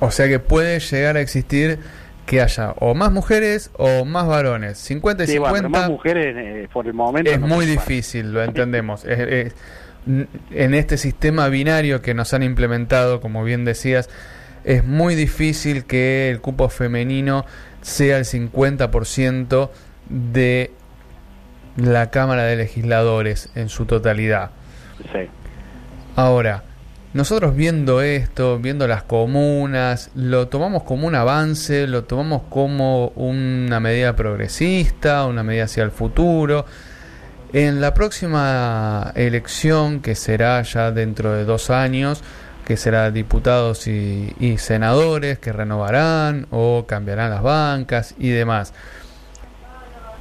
O 0.00 0.10
sea 0.10 0.28
que 0.28 0.38
puede 0.38 0.78
llegar 0.78 1.16
a 1.16 1.20
existir 1.20 1.78
que 2.26 2.40
haya 2.40 2.72
o 2.78 2.94
más 2.94 3.12
mujeres 3.12 3.70
o 3.74 4.04
más 4.04 4.26
varones. 4.26 4.78
50 4.78 5.24
y 5.24 5.26
50. 5.28 5.68
más 5.68 5.88
mujeres 5.88 6.36
eh, 6.36 6.68
por 6.72 6.86
el 6.86 6.94
momento. 6.94 7.30
Es 7.30 7.40
muy 7.40 7.66
difícil, 7.66 8.32
lo 8.32 8.42
entendemos. 8.42 9.04
en 9.04 10.74
este 10.74 10.96
sistema 10.98 11.48
binario 11.48 12.02
que 12.02 12.14
nos 12.14 12.34
han 12.34 12.42
implementado, 12.42 13.20
como 13.20 13.44
bien 13.44 13.64
decías, 13.64 14.08
es 14.64 14.84
muy 14.84 15.14
difícil 15.14 15.84
que 15.84 16.28
el 16.28 16.40
cupo 16.40 16.68
femenino 16.68 17.46
sea 17.82 18.18
el 18.18 18.24
50% 18.24 19.70
de 20.08 20.72
la 21.76 22.10
Cámara 22.10 22.42
de 22.42 22.56
Legisladores 22.56 23.50
en 23.54 23.68
su 23.68 23.86
totalidad. 23.86 24.50
Sí. 25.12 25.28
Ahora, 26.16 26.62
nosotros 27.12 27.54
viendo 27.54 28.00
esto, 28.00 28.58
viendo 28.58 28.88
las 28.88 29.02
comunas, 29.02 30.10
lo 30.14 30.48
tomamos 30.48 30.82
como 30.82 31.06
un 31.06 31.14
avance, 31.14 31.86
lo 31.86 32.04
tomamos 32.04 32.44
como 32.48 33.08
una 33.08 33.80
medida 33.80 34.16
progresista, 34.16 35.26
una 35.26 35.42
medida 35.42 35.64
hacia 35.64 35.82
el 35.82 35.90
futuro. 35.90 36.64
En 37.52 37.82
la 37.82 37.92
próxima 37.92 39.12
elección, 39.14 40.00
que 40.00 40.14
será 40.14 40.62
ya 40.62 40.90
dentro 40.90 41.32
de 41.32 41.44
dos 41.44 41.68
años, 41.68 42.22
que 42.64 42.78
será 42.78 43.10
diputados 43.10 43.86
y, 43.86 44.56
senadores 44.56 45.38
que 45.38 45.52
renovarán 45.52 46.46
o 46.50 46.86
cambiarán 46.86 47.28
las 47.28 47.42
bancas 47.42 48.14
y 48.18 48.30
demás. 48.30 48.72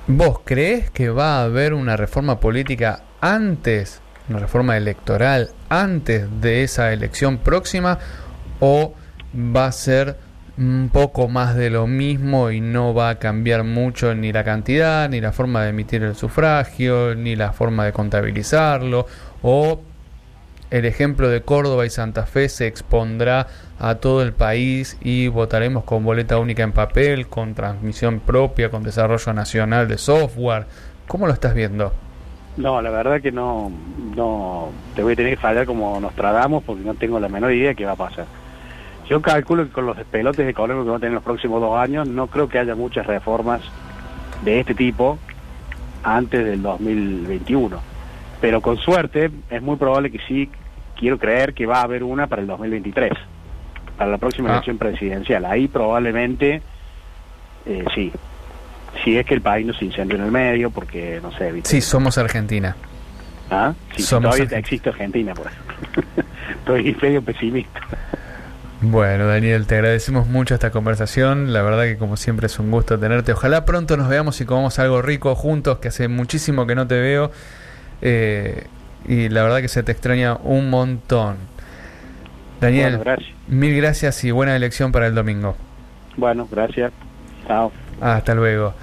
¿Vos 0.08 0.39
crees 0.43 0.91
que 0.91 1.10
va 1.10 1.39
a 1.39 1.43
haber 1.45 1.73
una 1.73 1.95
reforma 1.95 2.41
política 2.41 3.03
antes 3.21 4.01
una 4.29 4.39
reforma 4.39 4.77
electoral 4.77 5.51
antes 5.69 6.27
de 6.41 6.63
esa 6.63 6.91
elección 6.93 7.38
próxima 7.38 7.99
o 8.59 8.93
va 9.35 9.67
a 9.67 9.71
ser 9.71 10.17
un 10.57 10.89
poco 10.91 11.27
más 11.27 11.55
de 11.55 11.69
lo 11.69 11.85
mismo 11.85 12.49
y 12.49 12.61
no 12.61 12.93
va 12.93 13.09
a 13.09 13.19
cambiar 13.19 13.63
mucho 13.63 14.15
ni 14.15 14.31
la 14.31 14.43
cantidad, 14.43 15.09
ni 15.09 15.19
la 15.19 15.33
forma 15.33 15.63
de 15.63 15.69
emitir 15.69 16.03
el 16.03 16.15
sufragio, 16.15 17.13
ni 17.13 17.35
la 17.35 17.51
forma 17.51 17.85
de 17.85 17.91
contabilizarlo, 17.91 19.05
o 19.41 19.81
el 20.71 20.85
ejemplo 20.85 21.29
de 21.29 21.41
Córdoba 21.41 21.85
y 21.85 21.89
Santa 21.89 22.25
Fe 22.25 22.49
se 22.49 22.67
expondrá 22.67 23.47
a 23.79 23.95
todo 23.95 24.21
el 24.21 24.33
país 24.33 24.97
y 25.01 25.27
votaremos 25.27 25.83
con 25.83 26.03
boleta 26.03 26.39
única 26.39 26.63
en 26.63 26.71
papel, 26.71 27.27
con 27.27 27.53
transmisión 27.53 28.21
propia, 28.21 28.69
con 28.69 28.83
desarrollo 28.83 29.33
nacional 29.33 29.88
de 29.88 29.97
software. 29.97 30.65
¿Cómo 31.07 31.27
lo 31.27 31.33
estás 31.33 31.53
viendo? 31.53 31.93
No, 32.57 32.81
la 32.81 32.89
verdad 32.89 33.21
que 33.21 33.31
no, 33.31 33.69
no, 34.15 34.69
te 34.95 35.03
voy 35.03 35.13
a 35.13 35.15
tener 35.15 35.35
que 35.35 35.41
fallar 35.41 35.65
como 35.65 35.99
nos 35.99 36.13
tratamos 36.13 36.63
porque 36.63 36.83
no 36.83 36.93
tengo 36.93 37.19
la 37.19 37.27
menor 37.27 37.51
idea 37.51 37.69
de 37.69 37.75
qué 37.75 37.85
va 37.85 37.91
a 37.93 37.97
pasar. 37.97 38.25
Yo 39.09 39.21
calculo 39.21 39.65
que 39.65 39.71
con 39.71 39.85
los 39.85 39.97
despelotes 39.97 40.47
económicos 40.47 40.85
que 40.85 40.89
vamos 40.89 40.97
a 40.97 41.01
tener 41.01 41.11
en 41.11 41.15
los 41.15 41.23
próximos 41.23 41.61
dos 41.61 41.77
años, 41.77 42.07
no 42.07 42.27
creo 42.27 42.47
que 42.49 42.57
haya 42.59 42.75
muchas 42.75 43.05
reformas 43.05 43.61
de 44.43 44.61
este 44.61 44.73
tipo 44.73 45.19
antes 46.03 46.43
del 46.45 46.61
2021. 46.61 47.77
Pero 48.41 48.61
con 48.61 48.77
suerte, 48.77 49.29
es 49.49 49.61
muy 49.61 49.75
probable 49.75 50.11
que 50.11 50.19
sí, 50.27 50.49
quiero 50.97 51.17
creer 51.19 51.53
que 51.53 51.65
va 51.65 51.79
a 51.79 51.83
haber 51.83 52.03
una 52.03 52.27
para 52.27 52.41
el 52.41 52.47
2023, 52.47 53.11
para 53.97 54.11
la 54.11 54.17
próxima 54.17 54.49
Ah. 54.49 54.53
elección 54.53 54.77
presidencial. 54.77 55.45
Ahí 55.45 55.67
probablemente, 55.67 56.61
eh, 57.65 57.85
sí, 57.93 58.11
si 59.05 59.17
es 59.17 59.25
que 59.25 59.35
el 59.35 59.41
país 59.41 59.65
no 59.65 59.73
se 59.73 59.85
incendia 59.85 60.15
en 60.17 60.23
el 60.23 60.31
medio, 60.31 60.69
porque, 60.71 61.19
no 61.23 61.31
sé, 61.37 61.51
¿viste? 61.53 61.69
Sí, 61.69 61.79
somos 61.79 62.17
Argentina. 62.17 62.75
¿Ah? 63.49 63.73
Sí, 63.95 64.01
Somos 64.03 64.23
todavía 64.31 64.43
Argentina. 64.43 64.59
existe 64.59 64.89
Argentina, 64.89 65.33
por 65.33 65.47
ejemplo. 65.47 66.23
Estoy 66.59 66.97
medio 67.01 67.21
pesimista. 67.21 67.79
Bueno, 68.81 69.25
Daniel, 69.27 69.65
te 69.67 69.75
agradecemos 69.75 70.27
mucho 70.27 70.53
esta 70.55 70.71
conversación. 70.71 71.53
La 71.53 71.61
verdad 71.61 71.83
que 71.83 71.97
como 71.97 72.17
siempre 72.17 72.47
es 72.47 72.59
un 72.59 72.71
gusto 72.71 72.99
tenerte. 72.99 73.31
Ojalá 73.31 73.63
pronto 73.63 73.95
nos 73.97 74.09
veamos 74.09 74.41
y 74.41 74.45
comamos 74.45 74.77
algo 74.79 75.01
rico 75.01 75.33
juntos, 75.35 75.77
que 75.79 75.87
hace 75.87 76.07
muchísimo 76.07 76.65
que 76.67 76.75
no 76.75 76.85
te 76.87 76.99
veo. 76.99 77.31
Eh, 78.01 78.65
y 79.07 79.29
la 79.29 79.43
verdad 79.43 79.61
que 79.61 79.67
se 79.69 79.81
te 79.83 79.91
extraña 79.91 80.35
un 80.43 80.69
montón. 80.69 81.37
Daniel, 82.59 82.97
Bueno, 82.97 83.03
gracias. 83.05 83.29
mil 83.47 83.75
gracias 83.77 84.23
y 84.23 84.31
buena 84.31 84.55
elección 84.55 84.91
para 84.91 85.07
el 85.07 85.13
domingo. 85.15 85.55
Bueno, 86.17 86.47
gracias. 86.51 86.91
Chao. 87.47 87.71
Hasta 88.01 88.33
luego. 88.33 88.73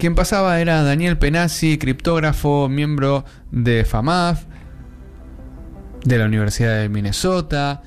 Quien 0.00 0.14
pasaba 0.14 0.58
era 0.62 0.82
Daniel 0.82 1.18
Penazzi, 1.18 1.76
criptógrafo, 1.76 2.70
miembro 2.70 3.26
de 3.50 3.84
FAMAF, 3.84 4.46
de 6.02 6.16
la 6.16 6.24
Universidad 6.24 6.80
de 6.80 6.88
Minnesota, 6.88 7.82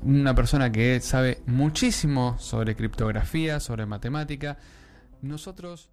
una 0.00 0.34
persona 0.34 0.72
que 0.72 0.98
sabe 1.00 1.42
muchísimo 1.44 2.38
sobre 2.38 2.74
criptografía, 2.74 3.60
sobre 3.60 3.84
matemática. 3.84 4.56
Nosotros... 5.20 5.90